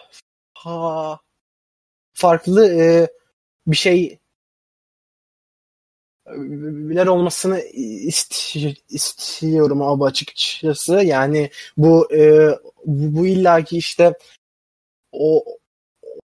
fa, 0.59 1.21
farklı 2.23 2.67
e, 2.75 3.09
bir 3.67 3.77
şey 3.77 4.19
biler 6.91 7.07
olmasını 7.07 7.59
ist- 7.61 8.77
istiyorum 8.89 9.83
abi 9.83 10.05
açıkçası. 10.05 10.95
Yani 10.95 11.51
bu 11.77 12.13
e, 12.15 12.49
bu, 12.87 13.17
bu 13.17 13.27
illaki 13.27 13.79
işte 13.79 14.15
o 15.13 15.45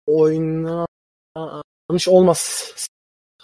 oynanış 0.07 0.87
olmaz 2.09 2.73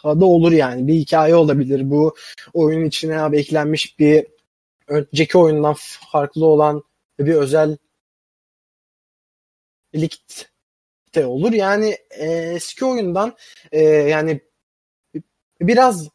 da 0.05 0.25
olur 0.27 0.53
yani. 0.53 0.87
Bir 0.87 0.95
hikaye 0.95 1.35
olabilir. 1.37 1.91
Bu 1.91 2.15
oyunun 2.55 2.85
içine 2.85 3.21
abi 3.21 3.39
eklenmiş 3.39 3.99
bir 3.99 4.27
önceki 4.89 5.39
oyundan 5.39 5.77
farklı 6.13 6.47
olan 6.47 6.83
bir 7.21 7.35
özel 7.35 7.79
de 11.19 11.27
olur. 11.27 11.53
Yani 11.53 11.97
e, 12.11 12.27
eski 12.55 12.85
oyundan 12.85 13.37
e, 13.73 13.81
yani 13.83 14.41
biraz 15.61 16.09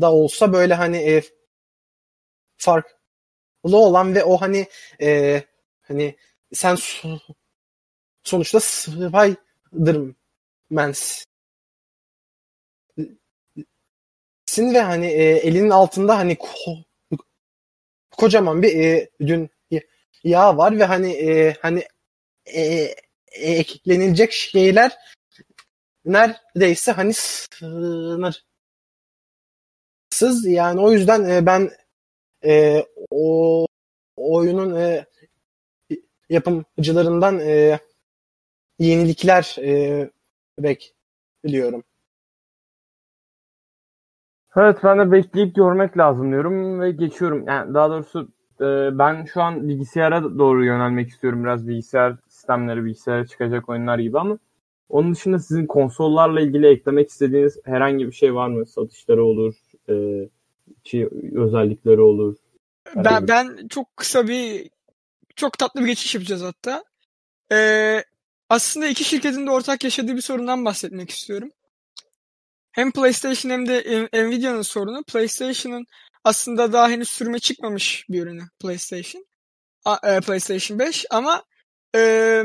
da 0.00 0.12
olsa 0.12 0.52
böyle 0.52 0.74
hani 0.74 0.96
e, 0.96 1.22
farklı 2.56 2.92
olan 3.64 4.14
ve 4.14 4.24
o 4.24 4.40
hani 4.40 4.66
e, 5.02 5.42
hani 5.82 6.16
sen 6.52 6.76
sonuçta 8.24 8.60
Spider-Man'sin 8.60 11.26
ve 14.58 14.80
hani 14.80 15.06
e, 15.06 15.22
elinin 15.22 15.70
altında 15.70 16.18
hani 16.18 16.38
ko 16.38 16.48
kocaman 18.10 18.62
bir 18.62 18.78
e, 18.78 19.10
yağ 20.24 20.56
var 20.56 20.78
ve 20.78 20.84
hani 20.84 21.12
e, 21.12 21.56
hani 21.60 21.84
e, 22.56 22.94
eklenilecek 23.34 24.32
şeyler 24.32 24.92
neredeyse 26.04 26.92
hani 26.92 27.12
sınırsız 27.12 28.44
yani 30.46 30.80
o 30.80 30.92
yüzden 30.92 31.24
e, 31.24 31.46
ben 31.46 31.70
e, 32.44 32.84
o 33.10 33.66
oyunun 34.16 34.74
e, 34.76 35.06
yapımcılarından 36.28 37.40
e, 37.40 37.78
yenilikler 38.78 39.56
e, 39.58 40.10
bekliyorum. 40.58 41.84
Evet 44.56 44.78
ben 44.84 44.98
de 44.98 45.12
bekleyip 45.12 45.54
görmek 45.54 45.98
lazım 45.98 46.30
diyorum 46.30 46.80
ve 46.80 46.90
geçiyorum. 46.90 47.48
Yani 47.48 47.74
daha 47.74 47.90
doğrusu 47.90 48.28
e, 48.60 48.98
ben 48.98 49.24
şu 49.24 49.42
an 49.42 49.68
bilgisayara 49.68 50.22
doğru 50.38 50.64
yönelmek 50.64 51.08
istiyorum. 51.08 51.44
Biraz 51.44 51.68
bilgisayar 51.68 52.16
sistemleri, 52.42 52.84
bilgisayara 52.84 53.26
çıkacak 53.26 53.68
oyunlar 53.68 53.98
gibi 53.98 54.18
ama 54.18 54.38
onun 54.88 55.14
dışında 55.14 55.38
sizin 55.38 55.66
konsollarla 55.66 56.40
ilgili 56.40 56.66
eklemek 56.66 57.08
istediğiniz 57.08 57.58
herhangi 57.64 58.06
bir 58.06 58.12
şey 58.12 58.34
var 58.34 58.48
mı? 58.48 58.66
Satışları 58.66 59.24
olur, 59.24 59.54
e, 59.88 59.94
şey, 60.84 61.08
özellikleri 61.34 62.00
olur. 62.00 62.36
Ben, 62.96 63.28
ben 63.28 63.68
çok 63.68 63.96
kısa 63.96 64.28
bir 64.28 64.70
çok 65.36 65.58
tatlı 65.58 65.80
bir 65.80 65.86
geçiş 65.86 66.14
yapacağız 66.14 66.42
hatta. 66.42 66.84
Ee, 67.52 68.04
aslında 68.48 68.86
iki 68.86 69.04
şirketin 69.04 69.46
de 69.46 69.50
ortak 69.50 69.84
yaşadığı 69.84 70.16
bir 70.16 70.22
sorundan 70.22 70.64
bahsetmek 70.64 71.10
istiyorum. 71.10 71.50
Hem 72.72 72.92
PlayStation 72.92 73.52
hem 73.52 73.68
de 73.68 74.08
Nvidia'nın 74.12 74.62
sorunu. 74.62 75.04
PlayStation'ın 75.04 75.86
aslında 76.24 76.72
daha 76.72 76.88
henüz 76.88 77.08
sürüme 77.08 77.38
çıkmamış 77.38 78.06
bir 78.08 78.22
ürünü 78.22 78.42
PlayStation. 78.60 79.26
E, 80.04 80.20
PlayStation 80.20 80.78
5 80.78 81.06
ama 81.10 81.42
e, 81.96 82.42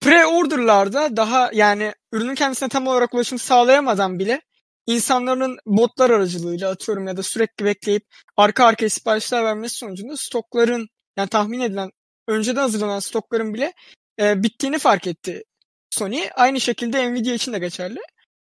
pre-order'larda 0.00 1.16
daha 1.16 1.50
yani 1.52 1.92
ürünün 2.12 2.34
kendisine 2.34 2.68
tam 2.68 2.86
olarak 2.86 3.14
ulaşım 3.14 3.38
sağlayamadan 3.38 4.18
bile 4.18 4.40
insanların 4.86 5.58
botlar 5.66 6.10
aracılığıyla 6.10 6.70
atıyorum 6.70 7.06
ya 7.06 7.16
da 7.16 7.22
sürekli 7.22 7.64
bekleyip 7.64 8.02
arka 8.36 8.64
arkaya 8.64 8.88
siparişler 8.90 9.44
vermesi 9.44 9.76
sonucunda 9.76 10.16
stokların 10.16 10.88
yani 11.16 11.28
tahmin 11.28 11.60
edilen 11.60 11.90
önceden 12.28 12.60
hazırlanan 12.60 13.00
stokların 13.00 13.54
bile 13.54 13.72
e, 14.20 14.42
bittiğini 14.42 14.78
fark 14.78 15.06
etti 15.06 15.42
Sony. 15.90 16.22
Aynı 16.36 16.60
şekilde 16.60 17.12
Nvidia 17.12 17.34
için 17.34 17.52
de 17.52 17.58
geçerli. 17.58 18.00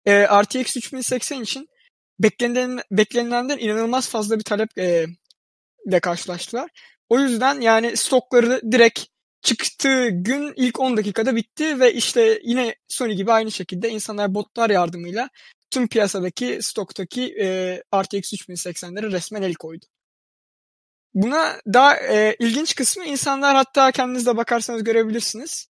E, 0.06 0.26
RTX 0.42 0.76
3080 0.76 1.42
için 1.42 1.68
beklenen, 2.18 2.80
beklenilenden 2.90 3.58
inanılmaz 3.58 4.08
fazla 4.08 4.38
bir 4.38 4.44
talep 4.44 4.78
e, 4.78 5.06
ile 5.86 6.00
karşılaştılar. 6.00 6.70
O 7.08 7.20
yüzden 7.20 7.60
yani 7.60 7.96
stokları 7.96 8.72
direkt 8.72 9.13
çıktığı 9.44 10.08
gün 10.08 10.52
ilk 10.56 10.80
10 10.80 10.96
dakikada 10.96 11.36
bitti 11.36 11.80
ve 11.80 11.92
işte 11.94 12.40
yine 12.44 12.74
Sony 12.88 13.14
gibi 13.14 13.32
aynı 13.32 13.52
şekilde 13.52 13.88
insanlar 13.88 14.34
botlar 14.34 14.70
yardımıyla 14.70 15.28
tüm 15.70 15.88
piyasadaki 15.88 16.58
stoktaki 16.62 17.34
e, 17.40 17.46
RTX 17.96 18.32
3080'leri 18.32 19.12
resmen 19.12 19.42
el 19.42 19.54
koydu. 19.54 19.84
Buna 21.14 21.60
daha 21.66 21.96
e, 21.96 22.36
ilginç 22.38 22.74
kısmı 22.74 23.04
insanlar 23.04 23.56
hatta 23.56 23.92
kendiniz 23.92 24.26
de 24.26 24.36
bakarsanız 24.36 24.84
görebilirsiniz. 24.84 25.68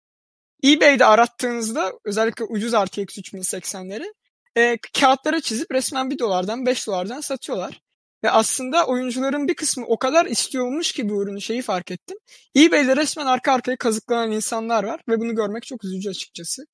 eBay'de 0.64 1.04
arattığınızda 1.06 1.92
özellikle 2.04 2.44
ucuz 2.44 2.72
RTX 2.72 3.18
3080'leri 3.18 4.12
e, 4.56 4.78
kağıtlara 5.00 5.40
çizip 5.40 5.72
resmen 5.72 6.10
1 6.10 6.18
dolardan 6.18 6.66
5 6.66 6.86
dolardan 6.86 7.20
satıyorlar. 7.20 7.85
Ve 8.26 8.30
aslında 8.30 8.86
oyuncuların 8.86 9.48
bir 9.48 9.54
kısmı 9.54 9.86
o 9.86 9.98
kadar 9.98 10.26
istiyormuş 10.26 10.92
ki 10.92 11.08
bu 11.08 11.22
ürünü 11.22 11.40
şeyi 11.40 11.62
fark 11.62 11.90
ettim. 11.90 12.18
eBay'de 12.56 12.96
resmen 12.96 13.26
arka 13.26 13.52
arkaya 13.52 13.76
kazıklanan 13.76 14.32
insanlar 14.32 14.84
var 14.84 15.00
ve 15.08 15.20
bunu 15.20 15.34
görmek 15.34 15.62
çok 15.62 15.84
üzücü 15.84 16.10
açıkçası. 16.10 16.66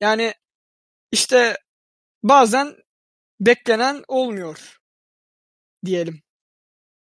Yani 0.00 0.34
işte 1.12 1.56
bazen 2.22 2.76
beklenen 3.40 4.04
olmuyor 4.08 4.78
diyelim. 5.84 6.22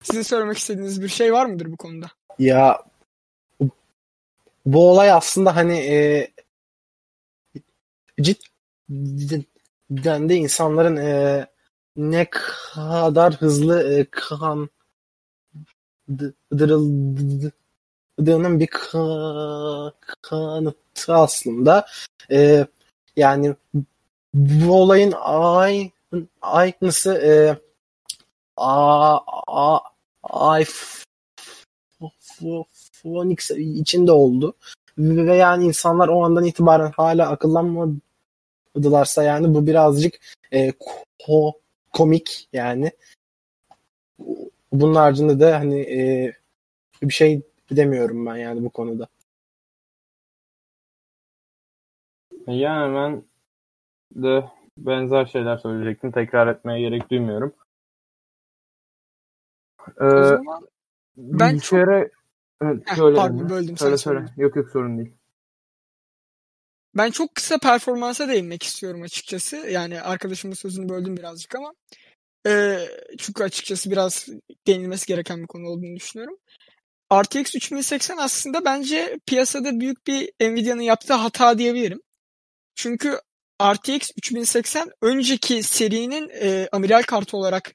Sizin 0.02 0.22
söylemek 0.22 0.58
istediğiniz 0.58 1.02
bir 1.02 1.08
şey 1.08 1.32
var 1.32 1.46
mıdır 1.46 1.72
bu 1.72 1.76
konuda? 1.76 2.10
Ya 2.38 2.82
bu 4.66 4.90
olay 4.90 5.12
aslında 5.12 5.56
hani 5.56 5.78
e, 5.78 6.30
cidden 8.20 10.28
de 10.28 10.34
insanların 10.34 10.96
e, 10.96 11.46
ne 11.96 12.30
kadar 12.30 13.34
hızlı 13.34 13.92
e, 13.92 14.06
kandırıldığının 16.10 18.60
bir 18.60 18.66
kanıtı 20.22 21.14
aslında. 21.14 21.86
E, 22.30 22.66
yani 23.16 23.54
bu 24.34 24.82
olayın 24.82 25.14
aynı 25.20 25.90
aynısı 26.42 27.14
e, 27.14 27.58
a, 28.56 29.18
a, 29.46 29.80
iPhone 30.60 31.02
X 33.32 33.50
içinde 33.50 34.12
oldu. 34.12 34.54
Ve 34.98 35.36
yani 35.36 35.64
insanlar 35.64 36.08
o 36.08 36.24
andan 36.24 36.44
itibaren 36.44 36.92
hala 36.96 37.28
akıllanmadılarsa 37.30 39.22
yani 39.22 39.54
bu 39.54 39.66
birazcık 39.66 40.14
e, 40.52 40.72
ko, 41.18 41.52
komik 41.92 42.48
yani. 42.52 42.90
Bunun 44.72 44.94
haricinde 44.94 45.40
de 45.40 45.52
hani 45.52 45.80
e, 45.80 46.32
bir 47.02 47.12
şey 47.14 47.42
demiyorum 47.70 48.26
ben 48.26 48.36
yani 48.36 48.64
bu 48.64 48.70
konuda. 48.70 49.08
Yani 52.46 52.94
ben 52.94 53.24
de 54.22 54.44
benzer 54.78 55.26
şeyler 55.26 55.56
söyleyecektim. 55.56 56.12
Tekrar 56.12 56.46
etmeye 56.46 56.80
gerek 56.80 57.10
duymuyorum. 57.10 57.54
Ee, 60.00 60.04
o 60.04 60.24
zaman 60.24 60.68
ben 61.16 61.50
bilgisayara 61.50 62.02
çok... 62.02 62.12
Evet, 62.62 62.88
söyle 62.96 63.16
pardon 63.16 63.50
böldüm 63.50 63.76
söyle, 63.76 63.96
söyle. 63.96 64.24
Yok 64.36 64.56
yok 64.56 64.70
sorun 64.70 64.98
değil. 64.98 65.12
Ben 66.96 67.10
çok 67.10 67.34
kısa 67.34 67.58
performansa 67.58 68.28
değinmek 68.28 68.62
istiyorum 68.62 69.02
açıkçası. 69.02 69.56
Yani 69.56 70.02
arkadaşımın 70.02 70.54
sözünü 70.54 70.88
böldüm 70.88 71.16
birazcık 71.16 71.54
ama 71.54 71.74
e, 72.46 72.78
çünkü 73.18 73.44
açıkçası 73.44 73.90
biraz 73.90 74.26
değinilmesi 74.66 75.06
gereken 75.06 75.42
bir 75.42 75.46
konu 75.46 75.68
olduğunu 75.68 75.96
düşünüyorum. 75.96 76.38
RTX 77.12 77.54
3080 77.54 78.16
aslında 78.16 78.64
bence 78.64 79.18
piyasada 79.26 79.80
büyük 79.80 80.06
bir 80.06 80.32
Nvidia'nın 80.40 80.82
yaptığı 80.82 81.14
hata 81.14 81.58
diyebilirim. 81.58 82.00
Çünkü 82.74 83.18
RTX 83.62 84.10
3080 84.16 84.90
önceki 85.02 85.62
serinin 85.62 86.28
e, 86.28 86.68
amiral 86.72 87.02
kartı 87.02 87.36
olarak 87.36 87.72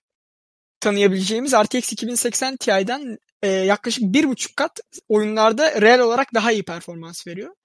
tanıyabileceğimiz 0.79 1.53
RTX 1.53 1.93
2080 1.93 2.57
Ti'den 2.57 3.17
e, 3.41 3.47
yaklaşık 3.47 4.03
bir 4.03 4.29
buçuk 4.29 4.55
kat 4.55 4.79
oyunlarda 5.09 5.81
reel 5.81 5.99
olarak 5.99 6.33
daha 6.33 6.51
iyi 6.51 6.63
performans 6.63 7.27
veriyor. 7.27 7.55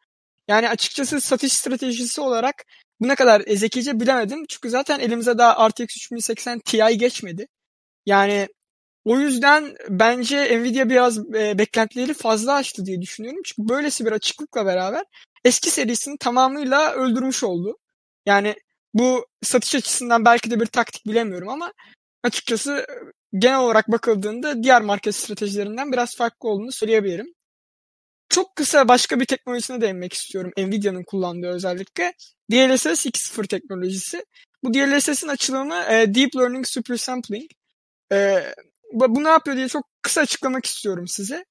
Yani 0.53 0.69
açıkçası 0.69 1.21
satış 1.21 1.53
stratejisi 1.53 2.21
olarak 2.21 2.65
bu 3.01 3.09
ne 3.09 3.15
kadar 3.15 3.41
zekice 3.41 4.01
bilemedim. 4.01 4.45
Çünkü 4.49 4.71
zaten 4.71 5.01
elimize 5.01 5.39
daha 5.39 5.69
RTX 5.69 5.97
3080 5.97 6.59
Ti 6.59 6.99
geçmedi. 6.99 7.47
Yani 8.07 8.49
o 9.05 9.19
yüzden 9.19 9.77
bence 9.89 10.59
Nvidia 10.59 10.89
biraz 10.89 11.19
e, 11.19 11.59
beklentileri 11.59 12.15
fazla 12.15 12.55
açtı 12.55 12.87
diye 12.87 13.01
düşünüyorum. 13.01 13.41
Çünkü 13.45 13.69
böylesi 13.69 14.07
bir 14.07 14.13
açıklıkla 14.13 14.67
beraber 14.67 15.05
eski 15.45 15.71
serisini 15.71 16.19
tamamıyla 16.19 16.93
öldürmüş 16.93 17.45
oldu. 17.45 17.79
Yani 18.27 18.55
bu 18.95 19.27
satış 19.43 19.75
açısından 19.75 20.25
belki 20.25 20.51
de 20.51 20.61
bir 20.61 20.67
taktik 20.67 21.07
bilemiyorum 21.07 21.49
ama 21.49 21.73
açıkçası 22.23 22.87
genel 23.39 23.59
olarak 23.59 23.89
bakıldığında 23.89 24.63
diğer 24.63 24.83
market 24.83 25.15
stratejilerinden 25.15 25.93
biraz 25.93 26.17
farklı 26.17 26.49
olduğunu 26.49 26.73
söyleyebilirim. 26.73 27.27
Çok 28.33 28.57
kısa 28.57 28.89
başka 28.89 29.21
bir 29.21 29.25
teknolojisine 29.25 29.81
değinmek 29.81 30.13
istiyorum. 30.13 30.53
Nvidia'nın 30.59 31.05
kullandığı 31.05 31.49
özellikle. 31.49 32.15
DLSS 32.53 33.07
2.0 33.07 33.47
teknolojisi. 33.47 34.25
Bu 34.65 34.75
DLSS'in 34.75 35.29
açılımı 35.29 35.75
e, 35.75 36.15
Deep 36.15 36.37
Learning 36.37 36.67
Super 36.67 36.97
Sampling. 36.97 37.51
E, 38.13 38.43
bu 38.93 39.25
ne 39.25 39.29
yapıyor 39.29 39.57
diye 39.57 39.69
çok 39.69 39.87
kısa 40.03 40.21
açıklamak 40.21 40.67
istiyorum 40.67 41.09
size. 41.09 41.45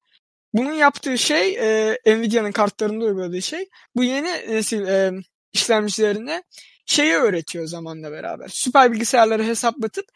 Bunun 0.54 0.72
yaptığı 0.72 1.18
şey 1.18 1.56
e, 1.56 1.98
Nvidia'nın 2.06 2.52
kartlarında 2.52 3.04
uyguladığı 3.04 3.42
şey. 3.42 3.68
Bu 3.96 4.04
yeni 4.04 4.28
nesil 4.28 4.86
e, 4.86 5.12
işlemcilerine 5.52 6.42
şeyi 6.86 7.14
öğretiyor 7.14 7.66
zamanla 7.66 8.12
beraber. 8.12 8.48
Süper 8.48 8.92
bilgisayarları 8.92 9.44
hesaplatıp 9.44 10.06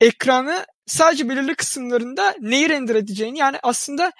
ekranı 0.00 0.66
sadece 0.86 1.28
belirli 1.28 1.54
kısımlarında 1.54 2.34
neyi 2.40 2.68
render 2.68 2.94
edeceğini 2.94 3.38
yani 3.38 3.58
aslında 3.62 4.12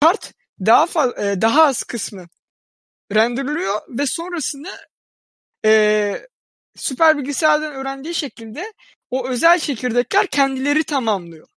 kart 0.00 0.39
daha 0.66 0.86
fazla, 0.86 1.30
e, 1.30 1.40
daha 1.40 1.62
az 1.62 1.82
kısmı 1.82 2.26
renderlıyor 3.12 3.80
ve 3.88 4.06
sonrasında 4.06 4.68
e, 5.64 6.26
süper 6.76 7.18
bilgisayardan 7.18 7.74
öğrendiği 7.74 8.14
şekilde 8.14 8.72
o 9.10 9.28
özel 9.28 9.58
çekirdekler 9.58 10.26
kendileri 10.26 10.84
tamamlıyor. 10.84 11.48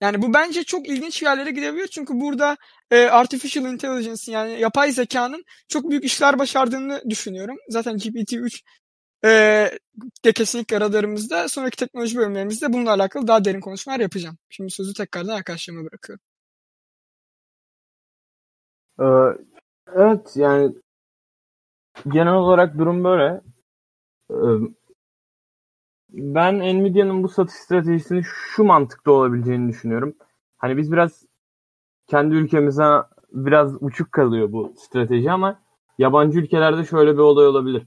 Yani 0.00 0.22
bu 0.22 0.34
bence 0.34 0.64
çok 0.64 0.88
ilginç 0.88 1.22
yerlere 1.22 1.50
gidebiliyor 1.50 1.86
çünkü 1.88 2.14
burada 2.14 2.56
e, 2.90 3.04
artificial 3.04 3.72
intelligence 3.72 4.32
yani 4.32 4.60
yapay 4.60 4.92
zekanın 4.92 5.44
çok 5.68 5.90
büyük 5.90 6.04
işler 6.04 6.38
başardığını 6.38 7.02
düşünüyorum. 7.10 7.56
Zaten 7.68 7.96
GPT-3 7.96 8.60
e, 9.24 9.30
de 10.24 10.32
kesinlikle 10.32 10.80
radarımızda. 10.80 11.48
Sonraki 11.48 11.76
teknoloji 11.76 12.16
bölümlerimizde 12.16 12.72
bununla 12.72 12.92
alakalı 12.92 13.26
daha 13.26 13.44
derin 13.44 13.60
konuşmalar 13.60 14.00
yapacağım. 14.00 14.38
Şimdi 14.50 14.70
sözü 14.70 14.94
tekrardan 14.94 15.36
arkadaşlarıma 15.36 15.84
bırakıyorum. 15.84 16.24
Ee, 19.00 19.04
evet 19.94 20.36
yani 20.36 20.74
genel 22.08 22.34
olarak 22.34 22.78
durum 22.78 23.04
böyle. 23.04 23.40
Ee, 24.30 24.34
ben 26.08 26.58
Nvidia'nın 26.58 27.22
bu 27.22 27.28
satış 27.28 27.54
stratejisini 27.54 28.22
şu 28.24 28.64
mantıkta 28.64 29.12
olabileceğini 29.12 29.68
düşünüyorum. 29.68 30.14
Hani 30.58 30.76
biz 30.76 30.92
biraz 30.92 31.24
kendi 32.06 32.34
ülkemize 32.34 32.84
biraz 33.32 33.82
uçuk 33.82 34.12
kalıyor 34.12 34.52
bu 34.52 34.74
strateji 34.76 35.30
ama 35.30 35.60
yabancı 35.98 36.40
ülkelerde 36.40 36.84
şöyle 36.84 37.12
bir 37.14 37.18
olay 37.18 37.46
olabilir. 37.46 37.86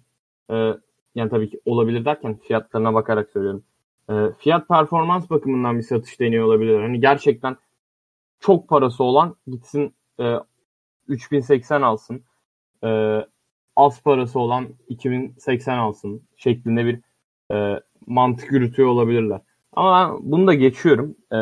Ee, 0.52 0.74
yani 1.15 1.30
tabii 1.30 1.50
ki 1.50 1.62
olabilir 1.65 2.06
derken 2.06 2.38
fiyatlarına 2.38 2.93
bakarak 2.93 3.30
söylüyorum. 3.30 3.63
Ee, 4.10 4.32
fiyat 4.39 4.67
performans 4.67 5.30
bakımından 5.30 5.78
bir 5.78 5.84
satış 5.84 6.20
deniyor 6.20 6.46
olabilir. 6.46 6.82
Hani 6.82 7.00
gerçekten 7.00 7.58
çok 8.39 8.67
parası 8.70 9.04
olan 9.04 9.36
gitsin 9.48 9.96
e, 10.20 10.36
3080 11.08 11.82
alsın. 11.82 12.24
E, 12.84 13.22
az 13.76 14.04
parası 14.04 14.39
olan 14.39 14.67
2080 14.89 15.78
alsın 15.78 16.22
şeklinde 16.38 16.86
bir 16.86 17.00
e, 17.56 17.82
mantık 18.08 18.52
yürütüyor 18.52 18.89
olabilirler. 18.89 19.41
Ama 19.74 20.10
ben 20.10 20.32
bunu 20.32 20.48
da 20.48 20.54
geçiyorum. 20.54 21.15
E, 21.34 21.39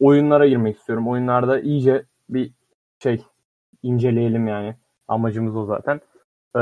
oyunlara 0.00 0.46
girmek 0.46 0.76
istiyorum. 0.76 1.08
Oyunlarda 1.08 1.60
iyice 1.60 2.04
bir 2.28 2.52
şey 3.02 3.24
inceleyelim 3.82 4.48
yani. 4.48 4.76
Amacımız 5.08 5.56
o 5.56 5.64
zaten. 5.64 6.00
E, 6.56 6.60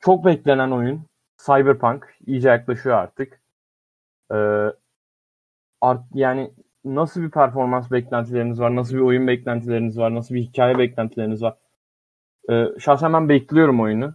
çok 0.00 0.24
beklenen 0.24 0.70
oyun 0.70 1.02
Cyberpunk 1.46 2.14
iyice 2.26 2.48
yaklaşıyor 2.48 2.96
artık. 2.96 3.40
E, 4.32 4.36
art, 5.80 6.00
yani 6.14 6.50
nasıl 6.94 7.22
bir 7.22 7.30
performans 7.30 7.90
beklentileriniz 7.90 8.60
var? 8.60 8.76
Nasıl 8.76 8.94
bir 8.94 9.00
oyun 9.00 9.26
beklentileriniz 9.26 9.98
var? 9.98 10.14
Nasıl 10.14 10.34
bir 10.34 10.42
hikaye 10.42 10.78
beklentileriniz 10.78 11.42
var? 11.42 11.56
Ee, 12.50 12.66
şahsen 12.80 13.12
ben 13.12 13.28
bekliyorum 13.28 13.80
oyunu. 13.80 14.14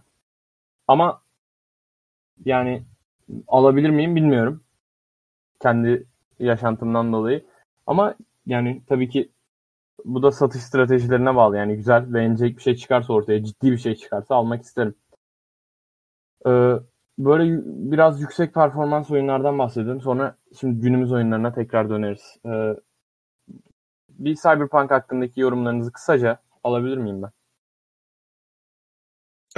Ama 0.88 1.22
yani 2.44 2.84
alabilir 3.48 3.90
miyim 3.90 4.16
bilmiyorum. 4.16 4.64
Kendi 5.60 6.06
yaşantımdan 6.38 7.12
dolayı. 7.12 7.46
Ama 7.86 8.14
yani 8.46 8.82
tabii 8.88 9.08
ki 9.08 9.32
bu 10.04 10.22
da 10.22 10.32
satış 10.32 10.62
stratejilerine 10.62 11.36
bağlı. 11.36 11.56
Yani 11.56 11.76
güzel, 11.76 12.14
beğenecek 12.14 12.56
bir 12.56 12.62
şey 12.62 12.76
çıkarsa 12.76 13.12
ortaya, 13.12 13.44
ciddi 13.44 13.72
bir 13.72 13.78
şey 13.78 13.94
çıkarsa 13.94 14.34
almak 14.34 14.62
isterim. 14.62 14.94
Ee, 16.46 16.74
böyle 17.18 17.60
biraz 17.64 18.20
yüksek 18.20 18.54
performans 18.54 19.10
oyunlardan 19.10 19.58
bahsedelim. 19.58 20.00
Sonra 20.00 20.36
şimdi 20.60 20.80
günümüz 20.80 21.12
oyunlarına 21.12 21.52
tekrar 21.52 21.90
döneriz. 21.90 22.36
Ee, 22.46 22.74
bir 24.08 24.34
Cyberpunk 24.34 24.90
hakkındaki 24.90 25.40
yorumlarınızı 25.40 25.92
kısaca 25.92 26.38
alabilir 26.64 26.96
miyim 26.96 27.22
ben? 27.22 27.30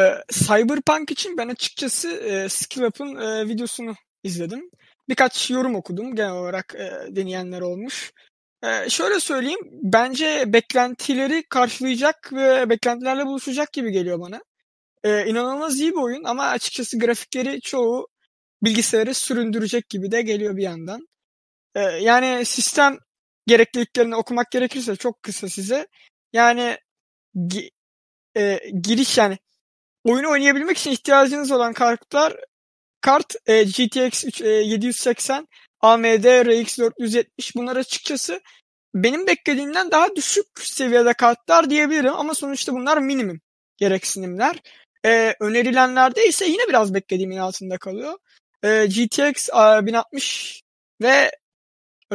Ee, 0.00 0.22
Cyberpunk 0.32 1.10
için 1.10 1.38
ben 1.38 1.48
açıkçası 1.48 2.08
e, 2.08 2.48
SkillUp'ın 2.48 3.16
e, 3.16 3.48
videosunu 3.48 3.94
izledim. 4.22 4.70
Birkaç 5.08 5.50
yorum 5.50 5.74
okudum. 5.74 6.14
Genel 6.14 6.32
olarak 6.32 6.74
e, 6.74 7.16
deneyenler 7.16 7.60
olmuş. 7.60 8.12
E, 8.62 8.90
şöyle 8.90 9.20
söyleyeyim. 9.20 9.60
Bence 9.82 10.44
beklentileri 10.46 11.42
karşılayacak 11.48 12.32
ve 12.32 12.70
beklentilerle 12.70 13.26
buluşacak 13.26 13.72
gibi 13.72 13.92
geliyor 13.92 14.20
bana. 14.20 14.42
E, 15.04 15.26
inanılmaz 15.26 15.80
iyi 15.80 15.92
bir 15.92 16.02
oyun 16.02 16.24
ama 16.24 16.44
açıkçası 16.44 16.98
grafikleri 16.98 17.60
çoğu 17.60 18.08
bilgisayarı 18.62 19.14
süründürecek 19.14 19.88
gibi 19.88 20.12
de 20.12 20.22
geliyor 20.22 20.56
bir 20.56 20.62
yandan. 20.62 21.08
E, 21.74 21.80
yani 21.80 22.44
sistem 22.44 22.98
gerekliliklerini 23.46 24.16
okumak 24.16 24.50
gerekirse 24.50 24.96
çok 24.96 25.22
kısa 25.22 25.48
size. 25.48 25.86
Yani 26.32 26.78
gi, 27.48 27.70
e, 28.36 28.60
giriş 28.82 29.18
yani 29.18 29.38
oyunu 30.04 30.30
oynayabilmek 30.30 30.78
için 30.78 30.90
ihtiyacınız 30.90 31.50
olan 31.50 31.72
kartlar 31.72 32.36
kart 33.00 33.34
e, 33.46 33.64
GTX 33.64 34.24
3, 34.24 34.40
e, 34.40 34.48
780, 34.48 35.48
AMD 35.80 36.24
RX 36.44 36.78
470 36.78 37.56
bunlar 37.56 37.76
açıkçası 37.76 38.40
benim 38.94 39.26
beklediğimden 39.26 39.90
daha 39.90 40.16
düşük 40.16 40.46
seviyede 40.60 41.12
kartlar 41.12 41.70
diyebilirim 41.70 42.14
ama 42.14 42.34
sonuçta 42.34 42.72
bunlar 42.72 42.98
minimum 42.98 43.40
gereksinimler. 43.76 44.56
E, 45.04 45.34
önerilenlerde 45.40 46.26
ise 46.26 46.46
yine 46.46 46.68
biraz 46.68 46.94
beklediğimin 46.94 47.36
altında 47.36 47.78
kalıyor. 47.78 48.18
E, 48.62 48.86
GTX 48.86 49.48
e, 49.48 49.86
1060 49.86 50.62
ve 51.02 51.30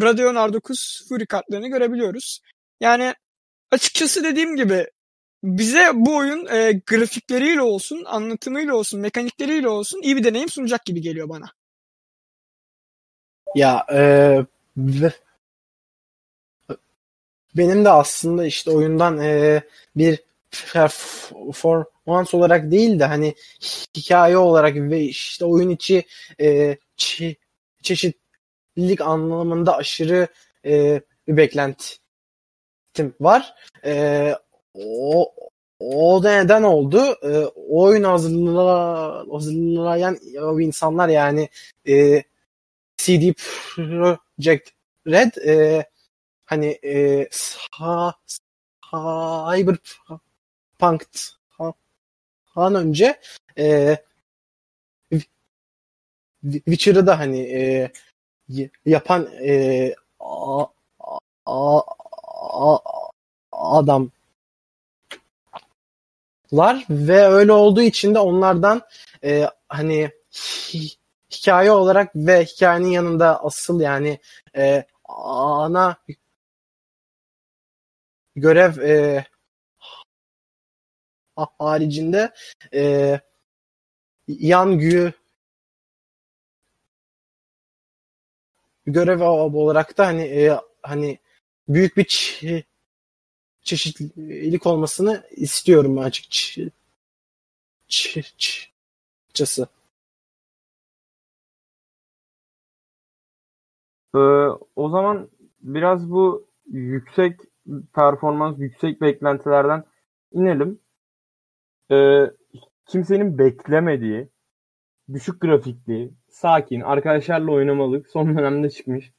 Radeon 0.01 0.35
R9 0.35 1.07
Fury 1.07 1.25
kartlarını 1.25 1.67
görebiliyoruz. 1.67 2.41
Yani 2.81 3.13
açıkçası 3.71 4.23
dediğim 4.23 4.55
gibi 4.55 4.87
bize 5.43 5.91
bu 5.93 6.15
oyun 6.15 6.45
e, 6.45 6.81
grafikleriyle 6.85 7.61
olsun, 7.61 8.03
anlatımıyla 8.05 8.75
olsun, 8.75 8.99
mekanikleriyle 8.99 9.67
olsun 9.69 10.01
iyi 10.01 10.15
bir 10.15 10.23
deneyim 10.23 10.49
sunacak 10.49 10.85
gibi 10.85 11.01
geliyor 11.01 11.29
bana. 11.29 11.45
Ya 13.55 13.85
e, 13.93 14.01
benim 17.57 17.85
de 17.85 17.89
aslında 17.89 18.45
işte 18.45 18.71
oyundan 18.71 19.17
e, 19.17 19.63
bir 19.95 20.19
performans 22.09 22.33
olarak 22.33 22.71
değil 22.71 22.99
de 22.99 23.05
hani 23.05 23.35
hikaye 23.97 24.37
olarak 24.37 24.75
ve 24.75 25.01
işte 25.01 25.45
oyun 25.45 25.69
içi 25.69 26.03
e, 26.39 26.77
çe- 26.97 27.35
çeşitlilik 27.83 29.01
anlamında 29.01 29.75
aşırı 29.77 30.27
e, 30.65 31.01
bir 31.27 31.37
beklentim 31.37 31.99
var. 33.19 33.53
E, 33.85 34.35
o 34.73 35.33
o 35.79 36.23
da 36.23 36.31
neden 36.41 36.63
oldu? 36.63 37.01
E, 37.23 37.45
o 37.45 37.83
oyun 37.83 38.03
hazırla, 38.03 39.25
hazırlayan 39.31 40.17
insanlar 40.61 41.09
yani 41.09 41.49
e, 41.87 42.23
CD 42.97 43.33
Projekt 43.33 44.69
Red 45.07 45.35
e, 45.47 45.85
hani 46.45 46.67
e, 46.83 47.27
sa, 47.31 48.13
Cyberpunk'tan 52.59 52.75
önce 52.75 53.19
e, 53.57 53.97
Witcher'ı 56.43 57.07
da 57.07 57.19
hani 57.19 57.39
e, 57.39 57.91
yapan 58.85 59.29
e, 59.43 59.93
a, 60.19 60.65
a, 61.45 61.81
a, 62.71 62.79
adam 63.51 64.11
var 66.51 66.85
ve 66.89 67.25
öyle 67.25 67.51
olduğu 67.51 67.81
için 67.81 68.15
de 68.15 68.19
onlardan 68.19 68.81
e, 69.23 69.49
hani 69.67 70.11
hikaye 71.31 71.71
olarak 71.71 72.15
ve 72.15 72.45
hikayenin 72.45 72.87
yanında 72.87 73.43
asıl 73.43 73.81
yani 73.81 74.19
e, 74.55 74.85
ana 75.07 75.97
görev 78.35 78.77
e, 78.77 79.25
haricinde 81.59 82.33
e, 82.73 83.19
yan 84.27 84.79
gü 84.79 85.13
görev 88.85 89.21
olarak 89.21 89.97
da 89.97 90.07
hani 90.07 90.21
e, 90.21 90.59
hani 90.81 91.19
büyük 91.67 91.97
bir 91.97 92.05
çeşitlilik 93.61 94.65
olmasını 94.67 95.27
istiyorum 95.31 95.97
açıkçası. 95.97 96.71
Ee, 104.15 104.19
o 104.75 104.89
zaman 104.89 105.29
biraz 105.61 106.11
bu 106.11 106.47
yüksek 106.67 107.39
performans, 107.95 108.59
yüksek 108.59 109.01
beklentilerden 109.01 109.83
inelim. 110.31 110.79
Ee, 111.91 112.31
kimsenin 112.85 113.37
beklemediği, 113.37 114.29
düşük 115.13 115.41
grafikli, 115.41 116.11
sakin, 116.27 116.81
arkadaşlarla 116.81 117.51
oynamalık 117.51 118.09
son 118.09 118.37
dönemde 118.37 118.69
çıkmış 118.69 119.11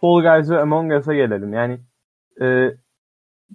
Fall 0.00 0.22
Guys 0.22 0.50
ve 0.50 0.60
Among 0.60 0.92
Us'a 0.92 1.14
gelelim. 1.14 1.52
Yani 1.52 1.80
e, 2.40 2.76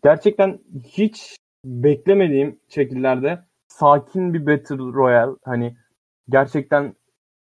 gerçekten 0.04 0.60
hiç 0.84 1.36
beklemediğim 1.66 2.60
şekillerde 2.70 3.40
sakin 3.68 4.34
bir 4.34 4.46
Battle 4.46 4.78
Royale 4.78 5.36
hani 5.44 5.78
gerçekten 6.30 6.96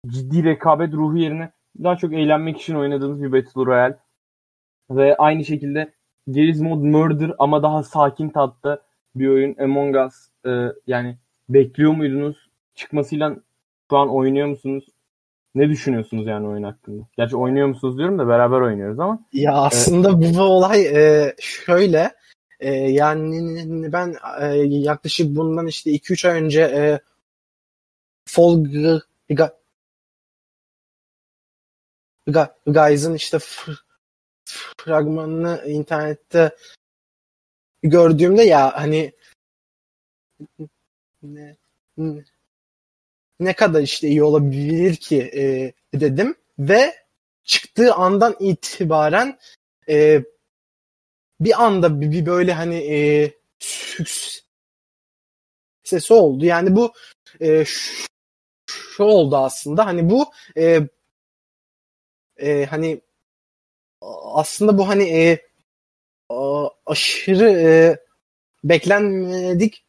ciddi 0.07 0.43
rekabet 0.43 0.93
ruhu 0.93 1.17
yerine 1.17 1.51
daha 1.83 1.97
çok 1.97 2.13
eğlenmek 2.13 2.61
için 2.61 2.75
oynadığınız 2.75 3.23
bir 3.23 3.31
Battle 3.31 3.65
Royale 3.65 3.97
ve 4.89 5.15
aynı 5.17 5.45
şekilde 5.45 5.93
Geriz 6.29 6.61
Mod 6.61 6.83
Murder 6.83 7.31
ama 7.39 7.63
daha 7.63 7.83
sakin 7.83 8.29
tatta 8.29 8.81
bir 9.15 9.27
oyun 9.27 9.55
Among 9.59 9.95
Us. 9.95 10.32
E, 10.45 10.51
yani 10.87 11.17
bekliyor 11.49 11.91
muydunuz? 11.91 12.37
Çıkmasıyla 12.75 13.35
şu 13.89 13.97
an 13.97 14.09
oynuyor 14.09 14.47
musunuz? 14.47 14.85
Ne 15.55 15.69
düşünüyorsunuz 15.69 16.27
yani 16.27 16.47
oyun 16.47 16.63
hakkında? 16.63 17.03
Gerçi 17.17 17.37
oynuyor 17.37 17.67
musunuz 17.67 17.97
diyorum 17.97 18.19
da 18.19 18.27
beraber 18.27 18.61
oynuyoruz 18.61 18.99
ama. 18.99 19.19
Ya 19.33 19.53
aslında 19.53 20.09
e, 20.09 20.35
bu 20.35 20.41
olay 20.41 20.85
e, 20.85 21.35
şöyle 21.39 22.11
e, 22.59 22.71
yani 22.73 23.93
ben 23.93 24.15
e, 24.41 24.45
yaklaşık 24.67 25.35
bundan 25.35 25.67
işte 25.67 25.91
2-3 25.91 26.29
ay 26.29 26.41
önce 26.41 26.61
e, 26.61 26.99
Fall 28.25 28.63
Guys'ın 32.65 33.13
işte 33.13 33.37
fragmanını 34.77 35.63
internette 35.67 36.55
gördüğümde 37.83 38.43
ya 38.43 38.81
hani 38.81 39.11
ne, 41.23 41.55
ne 43.39 43.53
kadar 43.53 43.81
işte 43.81 44.07
iyi 44.07 44.23
olabilir 44.23 44.95
ki 44.95 45.17
e, 45.35 45.73
dedim 45.99 46.35
ve 46.59 46.95
çıktığı 47.43 47.93
andan 47.93 48.35
itibaren 48.39 49.39
e, 49.89 50.23
bir 51.39 51.63
anda 51.63 52.01
bir, 52.01 52.11
bir 52.11 52.25
böyle 52.25 52.53
hani 52.53 52.75
e, 52.75 53.31
sesi 55.83 56.13
oldu. 56.13 56.45
Yani 56.45 56.75
bu 56.75 56.93
e, 57.41 57.65
şu, 58.65 59.03
oldu 59.03 59.37
aslında 59.37 59.85
hani 59.85 60.09
bu 60.09 60.31
e, 60.57 60.79
e, 62.37 62.65
hani 62.65 63.01
aslında 64.33 64.77
bu 64.77 64.87
hani 64.87 65.03
e, 65.03 65.39
aşırı 66.85 67.49
e, 67.49 67.97
beklenmedik 68.63 69.85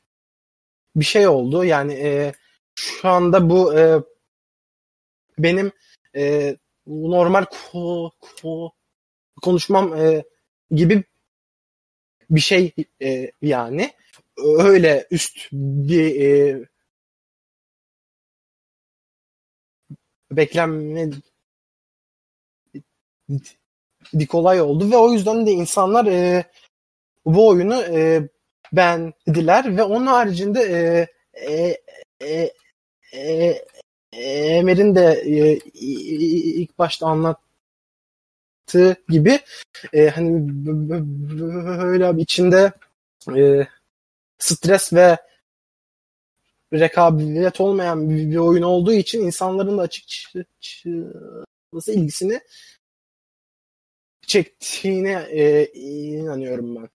bir 0.96 1.04
şey 1.04 1.28
oldu. 1.28 1.64
Yani 1.64 1.92
e, 1.92 2.33
şu 2.74 3.09
anda 3.09 3.50
bu 3.50 3.78
e, 3.78 4.02
benim 5.38 5.72
e, 6.16 6.57
normal 6.87 7.44
ko, 7.44 8.11
ko, 8.42 8.72
konuşmam 9.42 9.96
e, 9.96 10.24
gibi 10.70 11.04
bir 12.30 12.40
şey 12.40 12.72
e, 13.02 13.30
yani 13.42 13.90
öyle 14.59 15.07
üst 15.11 15.38
bir 15.52 16.20
e, 16.20 16.61
beklenmedik 20.30 21.24
kolay 24.28 24.61
oldu 24.61 24.90
ve 24.90 24.96
o 24.96 25.12
yüzden 25.12 25.46
de 25.46 25.50
insanlar 25.50 26.07
e, 26.07 26.44
bu 27.26 27.48
oyunu 27.48 27.83
e, 27.83 28.28
beğendiler 28.76 29.76
ve 29.76 29.82
onun 29.82 30.06
haricinde 30.06 30.60
e, 30.60 31.06
e, 31.46 31.82
e, 32.20 32.52
e, 33.12 33.64
Emer'in 34.12 34.94
de 34.94 35.22
e, 35.26 35.58
ilk 36.60 36.78
başta 36.78 37.06
anlattığı 37.06 37.37
gibi 39.08 39.40
e, 39.92 40.08
hani 40.08 40.48
böyle 41.82 42.22
içinde 42.22 42.72
e, 43.37 43.66
stres 44.38 44.92
ve 44.92 45.18
rekabet 46.72 47.60
olmayan 47.60 48.10
bir 48.10 48.37
oyun 48.37 48.62
olduğu 48.62 48.92
için 48.92 49.22
insanların 49.22 49.78
da 49.78 49.82
açıkçası 49.82 50.44
ilgisini 51.92 52.40
çektiğine 54.26 55.26
e, 55.30 55.66
inanıyorum 55.74 56.76
ben. 56.76 56.93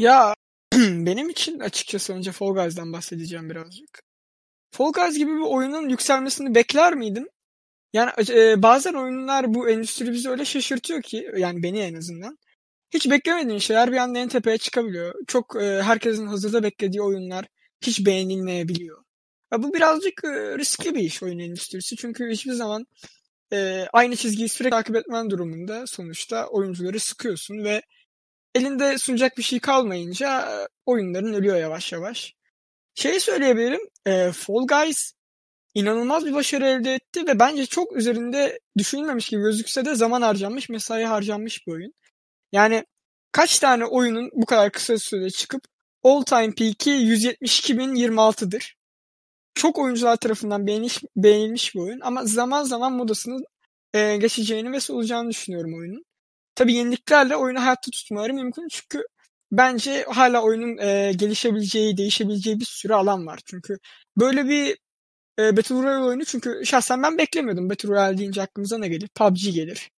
Ya 0.00 0.34
benim 0.74 1.28
için 1.30 1.60
açıkçası 1.60 2.12
önce 2.12 2.32
Fall 2.32 2.54
Guys'dan 2.54 2.92
bahsedeceğim 2.92 3.50
birazcık. 3.50 4.02
Fall 4.70 4.92
Guys 4.92 5.18
gibi 5.18 5.30
bir 5.30 5.40
oyunun 5.40 5.88
yükselmesini 5.88 6.54
bekler 6.54 6.94
miydim? 6.94 7.28
Yani 7.92 8.10
e, 8.30 8.62
bazen 8.62 8.94
oyunlar 8.94 9.54
bu 9.54 9.70
endüstri 9.70 10.12
bizi 10.12 10.30
öyle 10.30 10.44
şaşırtıyor 10.44 11.02
ki 11.02 11.30
yani 11.36 11.62
beni 11.62 11.80
en 11.80 11.94
azından. 11.94 12.38
Hiç 12.94 13.10
beklemediğin 13.10 13.58
şeyler 13.58 13.92
bir 13.92 13.96
anda 13.96 14.18
en 14.18 14.28
tepeye 14.28 14.58
çıkabiliyor. 14.58 15.14
Çok 15.26 15.56
e, 15.62 15.82
herkesin 15.82 16.26
hazırda 16.26 16.62
beklediği 16.62 17.02
oyunlar 17.02 17.46
hiç 17.82 18.06
beğenilmeyebiliyor. 18.06 19.04
Ya 19.52 19.62
bu 19.62 19.74
birazcık 19.74 20.24
e, 20.24 20.58
riskli 20.58 20.94
bir 20.94 21.00
iş 21.00 21.22
oyun 21.22 21.38
endüstrisi. 21.38 21.96
Çünkü 21.96 22.30
hiçbir 22.30 22.52
zaman 22.52 22.86
e, 23.52 23.86
aynı 23.92 24.16
çizgiyi 24.16 24.48
sürekli 24.48 24.70
takip 24.70 24.96
etmen 24.96 25.30
durumunda 25.30 25.86
sonuçta 25.86 26.46
oyuncuları 26.46 27.00
sıkıyorsun 27.00 27.64
ve 27.64 27.82
elinde 28.54 28.98
sunacak 28.98 29.38
bir 29.38 29.42
şey 29.42 29.60
kalmayınca 29.60 30.48
oyunların 30.86 31.34
ölüyor 31.34 31.56
yavaş 31.56 31.92
yavaş. 31.92 32.34
Şey 32.94 33.20
söyleyebilirim, 33.20 33.80
e, 34.06 34.32
Fall 34.32 34.66
Guys 34.66 35.12
inanılmaz 35.74 36.26
bir 36.26 36.32
başarı 36.34 36.66
elde 36.66 36.94
etti 36.94 37.26
ve 37.26 37.38
bence 37.38 37.66
çok 37.66 37.96
üzerinde 37.96 38.60
düşünülmemiş 38.78 39.28
gibi 39.28 39.42
gözükse 39.42 39.84
de 39.84 39.94
zaman 39.94 40.22
harcanmış, 40.22 40.68
mesai 40.68 41.04
harcanmış 41.04 41.66
bir 41.66 41.72
oyun. 41.72 41.92
Yani 42.52 42.84
kaç 43.32 43.58
tane 43.58 43.84
oyunun 43.86 44.30
bu 44.32 44.46
kadar 44.46 44.72
kısa 44.72 44.98
sürede 44.98 45.30
çıkıp 45.30 45.62
all 46.04 46.22
time 46.22 46.54
peak'i 46.54 46.90
172.026'dır. 46.90 48.76
Çok 49.54 49.78
oyuncular 49.78 50.16
tarafından 50.16 50.66
beğeniş, 50.66 51.02
beğenilmiş 51.16 51.74
bir 51.74 51.80
oyun 51.80 52.00
ama 52.00 52.24
zaman 52.24 52.64
zaman 52.64 52.92
modasının 52.92 53.44
e, 53.94 54.16
geçeceğini 54.16 54.72
ve 54.72 54.80
solacağını 54.80 55.30
düşünüyorum 55.30 55.74
oyunun. 55.78 56.04
Tabii 56.60 56.74
yeniliklerle 56.74 57.36
oyunu 57.36 57.60
hayatta 57.62 57.90
tutmaları 57.90 58.34
mümkün 58.34 58.68
çünkü 58.68 59.02
bence 59.52 60.04
hala 60.08 60.42
oyunun 60.42 60.78
e, 60.78 61.12
gelişebileceği, 61.12 61.96
değişebileceği 61.96 62.60
bir 62.60 62.64
sürü 62.64 62.92
alan 62.94 63.26
var. 63.26 63.40
Çünkü 63.44 63.78
böyle 64.16 64.48
bir 64.48 64.78
e, 65.38 65.56
Battle 65.56 65.74
Royale 65.74 66.04
oyunu 66.04 66.24
çünkü 66.24 66.62
şahsen 66.64 67.02
ben 67.02 67.18
beklemiyordum. 67.18 67.70
Battle 67.70 67.88
Royale 67.88 68.18
deyince 68.18 68.42
aklımıza 68.42 68.78
ne 68.78 68.88
gelir? 68.88 69.08
PUBG 69.08 69.42
gelir. 69.54 69.90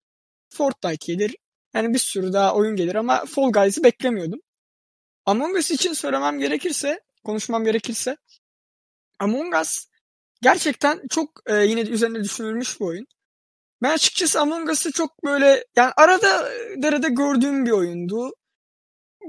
Fortnite 0.48 1.12
gelir. 1.12 1.36
Yani 1.74 1.94
bir 1.94 1.98
sürü 1.98 2.32
daha 2.32 2.54
oyun 2.54 2.76
gelir 2.76 2.94
ama 2.94 3.24
Fall 3.24 3.52
Guys'ı 3.52 3.84
beklemiyordum. 3.84 4.40
Among 5.26 5.56
Us 5.56 5.70
için 5.70 5.92
söylemem 5.92 6.38
gerekirse, 6.38 7.00
konuşmam 7.24 7.64
gerekirse 7.64 8.16
Among 9.18 9.54
Us 9.54 9.86
gerçekten 10.42 11.02
çok 11.10 11.40
e, 11.46 11.54
yine 11.56 11.80
üzerine 11.80 12.24
düşünülmüş 12.24 12.80
bir 12.80 12.84
oyun. 12.84 13.06
Ben 13.82 13.92
açıkçası 13.92 14.40
Among 14.40 14.70
Us'ı 14.70 14.92
çok 14.92 15.24
böyle 15.24 15.64
yani 15.76 15.92
arada 15.96 16.50
derede 16.76 17.08
gördüğüm 17.08 17.66
bir 17.66 17.70
oyundu. 17.70 18.32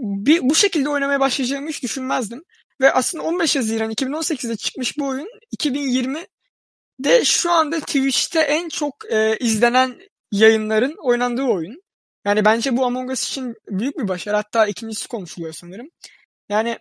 Bir, 0.02 0.42
bu 0.42 0.56
şekilde 0.56 0.90
oynamaya 0.90 1.20
başlayacağımı 1.20 1.70
hiç 1.70 1.84
düşünmezdim. 1.84 2.44
Ve 2.82 2.94
aslında 2.94 3.24
15 3.24 3.56
Haziran 3.56 3.92
2018'de 3.92 4.56
çıkmış 4.56 4.98
bu 4.98 5.08
oyun 5.08 5.28
2020'de 5.58 7.26
şu 7.26 7.52
anda 7.52 7.80
Twitch'te 7.80 8.40
en 8.40 8.70
çok 8.70 9.12
e, 9.12 9.38
izlenen 9.38 10.00
yayınların 10.32 10.96
oynandığı 11.04 11.44
oyun. 11.44 11.82
Yani 12.26 12.46
bence 12.46 12.78
bu 12.78 12.86
Among 12.86 13.12
Us 13.12 13.30
için 13.30 13.54
büyük 13.68 13.98
bir 13.98 14.08
başarı. 14.08 14.36
Hatta 14.36 14.68
ikincisi 14.68 15.08
konuşuluyor 15.08 15.54
sanırım. 15.54 15.88
Yani 16.50 16.78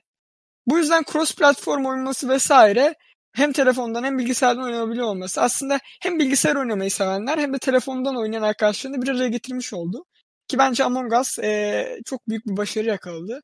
bu 0.66 0.78
yüzden 0.78 1.04
cross 1.12 1.35
platform 1.35 1.85
oynaması 1.85 2.28
vesaire 2.28 2.94
hem 3.33 3.53
telefondan 3.53 4.05
hem 4.05 4.18
bilgisayardan 4.18 4.64
oynanabiliyor 4.64 5.07
olması 5.07 5.42
aslında 5.42 5.79
hem 6.03 6.18
bilgisayar 6.18 6.57
oynamayı 6.57 6.90
sevenler 6.90 7.38
hem 7.38 7.55
de 7.55 7.59
telefondan 7.59 8.16
oynayan 8.16 8.42
arkadaşlarını 8.42 9.03
bir 9.03 9.09
araya 9.09 9.29
getirmiş 9.29 9.73
oldu. 9.73 10.05
Ki 10.49 10.59
bence 10.59 10.85
Among 10.85 11.12
Us 11.12 11.38
e, 11.38 11.87
çok 12.05 12.29
büyük 12.29 12.47
bir 12.47 12.57
başarı 12.57 12.87
yakaladı. 12.87 13.40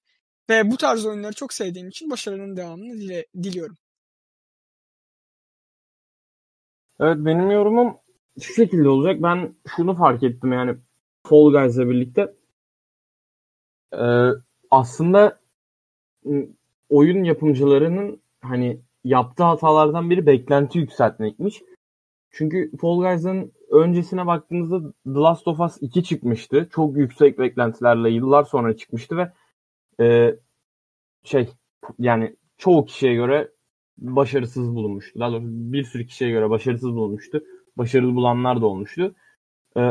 Ve 0.51 0.71
bu 0.71 0.77
tarz 0.77 1.07
oyunları 1.07 1.33
çok 1.33 1.53
sevdiğim 1.53 1.89
için 1.89 2.11
başarının 2.11 2.57
devamını 2.57 2.93
dile, 2.93 3.27
diliyorum. 3.43 3.77
Evet 7.01 7.17
benim 7.19 7.51
yorumum 7.51 7.99
şu 8.41 8.55
şekilde 8.55 8.89
olacak. 8.89 9.23
Ben 9.23 9.55
şunu 9.77 9.97
fark 9.97 10.23
ettim 10.23 10.53
yani 10.53 10.77
Fall 11.27 11.53
Guys'la 11.53 11.89
birlikte. 11.91 12.35
Ee, 13.93 14.29
aslında 14.71 15.41
oyun 16.89 17.25
yapımcılarının 17.25 18.23
hani 18.41 18.81
yaptığı 19.05 19.45
hatalardan 19.45 20.11
biri 20.11 20.27
beklenti 20.27 20.79
yükseltmekmiş. 20.79 21.63
Çünkü 22.31 22.77
Fall 22.81 22.99
Guys'ın 22.99 23.53
öncesine 23.71 24.27
baktığınızda 24.27 24.93
The 25.05 25.11
Last 25.11 25.49
of 25.49 25.61
Us 25.61 25.79
2 25.81 26.05
çıkmıştı. 26.05 26.69
Çok 26.73 26.97
yüksek 26.97 27.39
beklentilerle 27.39 28.11
yıllar 28.11 28.45
sonra 28.45 28.77
çıkmıştı 28.77 29.17
ve 29.17 29.33
e, 30.05 30.37
şey 31.25 31.49
yani 31.99 32.37
çoğu 32.59 32.85
kişiye 32.85 33.15
göre 33.15 33.53
başarısız 33.99 34.75
bulunmuştu. 34.75 35.21
Daha 35.21 35.33
doğrusu 35.33 35.47
bir 35.49 35.85
sürü 35.85 36.07
kişiye 36.07 36.31
göre 36.31 36.51
başarısız 36.51 36.93
bulunmuştu. 36.93 37.43
Başarılı 37.77 38.15
bulanlar 38.15 38.61
da 38.61 38.67
olmuştu. 38.67 39.15
E, 39.77 39.83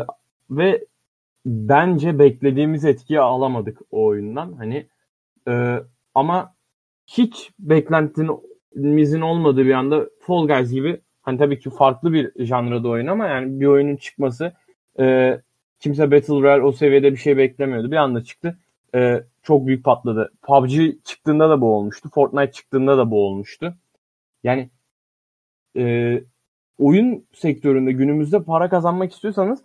ve 0.49 0.85
bence 1.45 2.19
beklediğimiz 2.19 2.85
etkiyi 2.85 3.19
alamadık 3.19 3.81
o 3.91 4.05
oyundan. 4.05 4.53
Hani 4.53 4.87
e, 5.47 5.83
ama 6.15 6.55
hiç 7.07 7.51
beklentinin 7.59 8.31
mizin 8.75 9.21
olmadığı 9.21 9.65
bir 9.65 9.73
anda 9.73 10.09
Fall 10.19 10.47
Guys 10.47 10.71
gibi 10.71 11.01
hani 11.21 11.37
tabii 11.37 11.59
ki 11.59 11.69
farklı 11.69 12.13
bir 12.13 12.45
janrada 12.45 12.89
oyun 12.89 13.07
ama 13.07 13.27
yani 13.27 13.59
bir 13.59 13.65
oyunun 13.65 13.95
çıkması 13.95 14.53
e, 14.99 15.37
kimse 15.79 16.11
Battle 16.11 16.41
Royale 16.41 16.63
o 16.63 16.71
seviyede 16.71 17.11
bir 17.11 17.17
şey 17.17 17.37
beklemiyordu. 17.37 17.91
Bir 17.91 17.95
anda 17.95 18.23
çıktı. 18.23 18.57
E, 18.95 19.23
çok 19.43 19.67
büyük 19.67 19.85
patladı. 19.85 20.31
PUBG 20.41 21.03
çıktığında 21.03 21.49
da 21.49 21.61
bu 21.61 21.75
olmuştu. 21.75 22.09
Fortnite 22.13 22.51
çıktığında 22.51 22.97
da 22.97 23.11
bu 23.11 23.27
olmuştu. 23.27 23.75
Yani 24.43 24.69
e, 25.77 26.23
oyun 26.77 27.25
sektöründe 27.33 27.91
günümüzde 27.91 28.43
para 28.43 28.69
kazanmak 28.69 29.11
istiyorsanız 29.11 29.63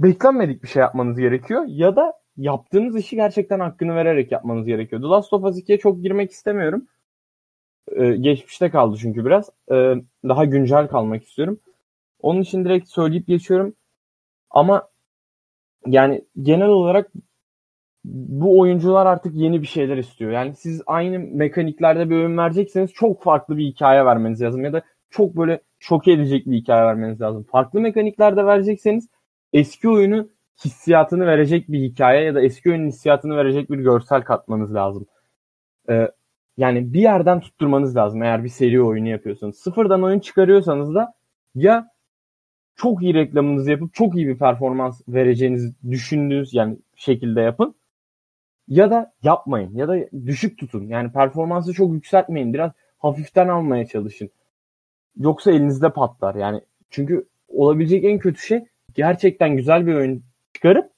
beklenmedik 0.00 0.62
bir 0.62 0.68
şey 0.68 0.80
yapmanız 0.80 1.18
gerekiyor. 1.18 1.64
Ya 1.68 1.96
da 1.96 2.12
yaptığınız 2.36 2.96
işi 2.96 3.16
gerçekten 3.16 3.60
hakkını 3.60 3.94
vererek 3.94 4.32
yapmanız 4.32 4.66
gerekiyor. 4.66 5.02
The 5.02 5.08
Last 5.08 5.32
of 5.32 5.44
Us 5.44 5.58
2'ye 5.58 5.78
çok 5.78 6.02
girmek 6.02 6.30
istemiyorum. 6.30 6.86
Ee, 7.96 8.16
geçmişte 8.16 8.70
kaldı 8.70 8.96
çünkü 9.00 9.24
biraz. 9.24 9.50
Ee, 9.72 9.94
daha 10.28 10.44
güncel 10.44 10.88
kalmak 10.88 11.22
istiyorum. 11.22 11.60
Onun 12.20 12.40
için 12.40 12.64
direkt 12.64 12.88
söyleyip 12.88 13.26
geçiyorum. 13.26 13.74
Ama 14.50 14.88
yani 15.86 16.24
genel 16.42 16.68
olarak 16.68 17.10
bu 18.04 18.60
oyuncular 18.60 19.06
artık 19.06 19.34
yeni 19.34 19.62
bir 19.62 19.66
şeyler 19.66 19.96
istiyor. 19.96 20.30
Yani 20.30 20.54
siz 20.56 20.82
aynı 20.86 21.18
mekaniklerde 21.18 22.10
bir 22.10 22.14
oyun 22.16 22.38
verecekseniz 22.38 22.92
çok 22.92 23.22
farklı 23.22 23.56
bir 23.56 23.64
hikaye 23.66 24.04
vermeniz 24.04 24.42
lazım. 24.42 24.64
Ya 24.64 24.72
da 24.72 24.82
çok 25.10 25.36
böyle 25.36 25.60
şok 25.78 26.08
edecek 26.08 26.46
bir 26.46 26.56
hikaye 26.56 26.84
vermeniz 26.84 27.20
lazım. 27.20 27.44
Farklı 27.44 27.80
mekaniklerde 27.80 28.46
verecekseniz 28.46 29.08
eski 29.52 29.88
oyunu 29.88 30.28
hissiyatını 30.64 31.26
verecek 31.26 31.68
bir 31.68 31.80
hikaye 31.80 32.24
ya 32.24 32.34
da 32.34 32.42
eski 32.42 32.70
oyunun 32.70 32.86
hissiyatını 32.88 33.36
verecek 33.36 33.70
bir 33.70 33.78
görsel 33.78 34.22
katmanız 34.22 34.74
lazım. 34.74 35.06
Ee, 35.90 36.08
yani 36.58 36.92
bir 36.92 37.00
yerden 37.00 37.40
tutturmanız 37.40 37.96
lazım 37.96 38.22
eğer 38.22 38.44
bir 38.44 38.48
seri 38.48 38.82
oyunu 38.82 39.08
yapıyorsanız. 39.08 39.58
Sıfırdan 39.58 40.02
oyun 40.02 40.18
çıkarıyorsanız 40.18 40.94
da 40.94 41.14
ya 41.54 41.90
çok 42.76 43.02
iyi 43.02 43.14
reklamınızı 43.14 43.70
yapıp 43.70 43.94
çok 43.94 44.16
iyi 44.16 44.28
bir 44.28 44.38
performans 44.38 45.00
vereceğinizi 45.08 45.74
düşündüğünüz 45.90 46.54
yani 46.54 46.78
şekilde 46.96 47.40
yapın. 47.40 47.74
Ya 48.68 48.90
da 48.90 49.12
yapmayın 49.22 49.74
ya 49.74 49.88
da 49.88 49.96
düşük 50.26 50.58
tutun. 50.58 50.86
Yani 50.86 51.12
performansı 51.12 51.72
çok 51.72 51.92
yükseltmeyin. 51.92 52.54
Biraz 52.54 52.72
hafiften 52.98 53.48
almaya 53.48 53.86
çalışın. 53.86 54.30
Yoksa 55.16 55.50
elinizde 55.52 55.92
patlar. 55.92 56.34
Yani 56.34 56.60
çünkü 56.90 57.28
olabilecek 57.48 58.04
en 58.04 58.18
kötü 58.18 58.40
şey 58.40 58.64
gerçekten 58.94 59.56
güzel 59.56 59.86
bir 59.86 59.94
oyun 59.94 60.22
çıkarıp 60.54 60.90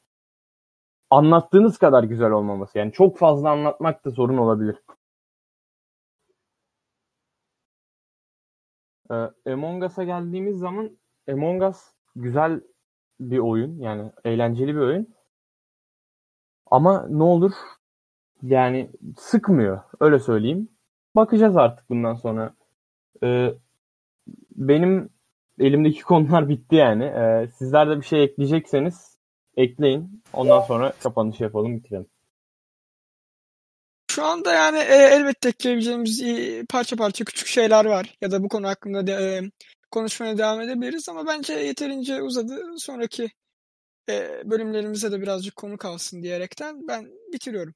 anlattığınız 1.11 1.79
kadar 1.79 2.05
güzel 2.05 2.31
olmaması. 2.31 2.79
Yani 2.79 2.93
çok 2.93 3.19
fazla 3.19 3.51
anlatmak 3.51 4.05
da 4.05 4.11
sorun 4.11 4.37
olabilir. 4.37 4.77
Ee, 9.11 9.53
Among 9.53 9.85
Us'a 9.85 10.05
geldiğimiz 10.05 10.59
zaman 10.59 10.91
Among 11.29 11.63
Us 11.63 11.93
güzel 12.17 12.61
bir 13.21 13.39
oyun. 13.39 13.79
Yani 13.79 14.11
eğlenceli 14.25 14.75
bir 14.75 14.81
oyun. 14.81 15.15
Ama 16.71 17.07
ne 17.09 17.23
olur 17.23 17.53
yani 18.43 18.91
sıkmıyor. 19.19 19.81
Öyle 20.01 20.19
söyleyeyim. 20.19 20.69
Bakacağız 21.17 21.57
artık 21.57 21.91
bundan 21.91 22.15
sonra. 22.15 22.55
Ee, 23.23 23.55
benim 24.57 25.11
elimdeki 25.59 26.03
konular 26.05 26.49
bitti 26.49 26.77
yani. 26.77 27.05
Ee, 27.05 27.49
sizler 27.55 27.91
de 27.91 27.97
bir 27.97 28.07
şey 28.07 28.25
ekleyecekseniz 28.25 29.19
ekleyin. 29.57 30.23
Ondan 30.33 30.61
sonra 30.61 30.93
kapanış 31.03 31.41
yapalım 31.41 31.77
bitirelim. 31.77 32.07
Şu 34.11 34.25
anda 34.25 34.53
yani 34.53 34.79
e, 34.79 34.95
elbette 34.95 35.49
ekleyebileceğimiz 35.49 36.23
e, 36.23 36.65
parça 36.69 36.97
parça 36.97 37.25
küçük 37.25 37.47
şeyler 37.47 37.85
var. 37.85 38.15
Ya 38.21 38.31
da 38.31 38.43
bu 38.43 38.49
konu 38.49 38.69
hakkında 38.69 39.07
de, 39.07 39.13
e, 39.13 39.51
konuşmaya 39.91 40.39
devam 40.39 40.61
edebiliriz 40.61 41.09
ama 41.09 41.27
bence 41.27 41.53
yeterince 41.53 42.23
uzadı. 42.23 42.63
Sonraki 42.79 43.31
e, 44.09 44.43
bölümlerimize 44.45 45.13
de 45.13 45.21
birazcık 45.21 45.57
konu 45.57 45.79
kalsın 45.79 46.23
diyerekten 46.23 46.89
ben 46.89 47.09
bitiriyorum. 47.33 47.75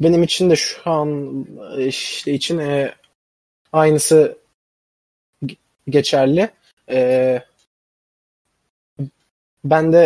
Benim 0.00 0.22
için 0.22 0.50
de 0.50 0.56
şu 0.56 0.90
an 0.90 1.46
işte 1.78 2.32
için 2.32 2.58
e, 2.58 2.94
aynısı 3.72 4.38
geçerli. 5.88 6.50
E, 6.90 7.42
ben 9.64 9.92
de 9.92 9.98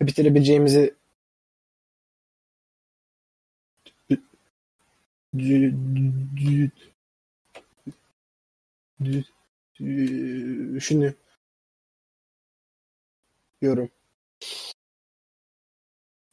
e, 0.00 0.06
bitirebileceğimizi 0.06 0.95
düşünüyorum. 10.74 11.16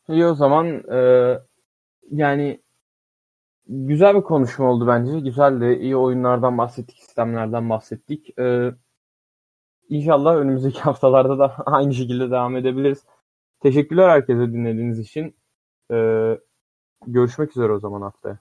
İyi 0.09 0.25
o 0.25 0.35
zaman 0.35 0.67
e, 0.91 0.97
yani 2.11 2.61
güzel 3.67 4.15
bir 4.15 4.21
konuşma 4.21 4.65
oldu 4.71 4.87
bence. 4.87 5.19
Güzel 5.19 5.61
de 5.61 5.79
iyi 5.79 5.95
oyunlardan 5.95 6.57
bahsettik, 6.57 6.97
sistemlerden 6.97 7.69
bahsettik. 7.69 8.39
E, 8.39 8.71
İnşallah 9.89 10.35
önümüzdeki 10.35 10.79
haftalarda 10.81 11.39
da 11.39 11.55
aynı 11.65 11.93
şekilde 11.93 12.31
devam 12.31 12.57
edebiliriz. 12.57 13.05
Teşekkürler 13.59 14.09
herkese 14.09 14.53
dinlediğiniz 14.53 14.99
için. 14.99 15.35
Ee, 15.91 16.39
görüşmek 17.07 17.51
üzere 17.51 17.71
o 17.73 17.79
zaman 17.79 18.01
haftaya. 18.01 18.39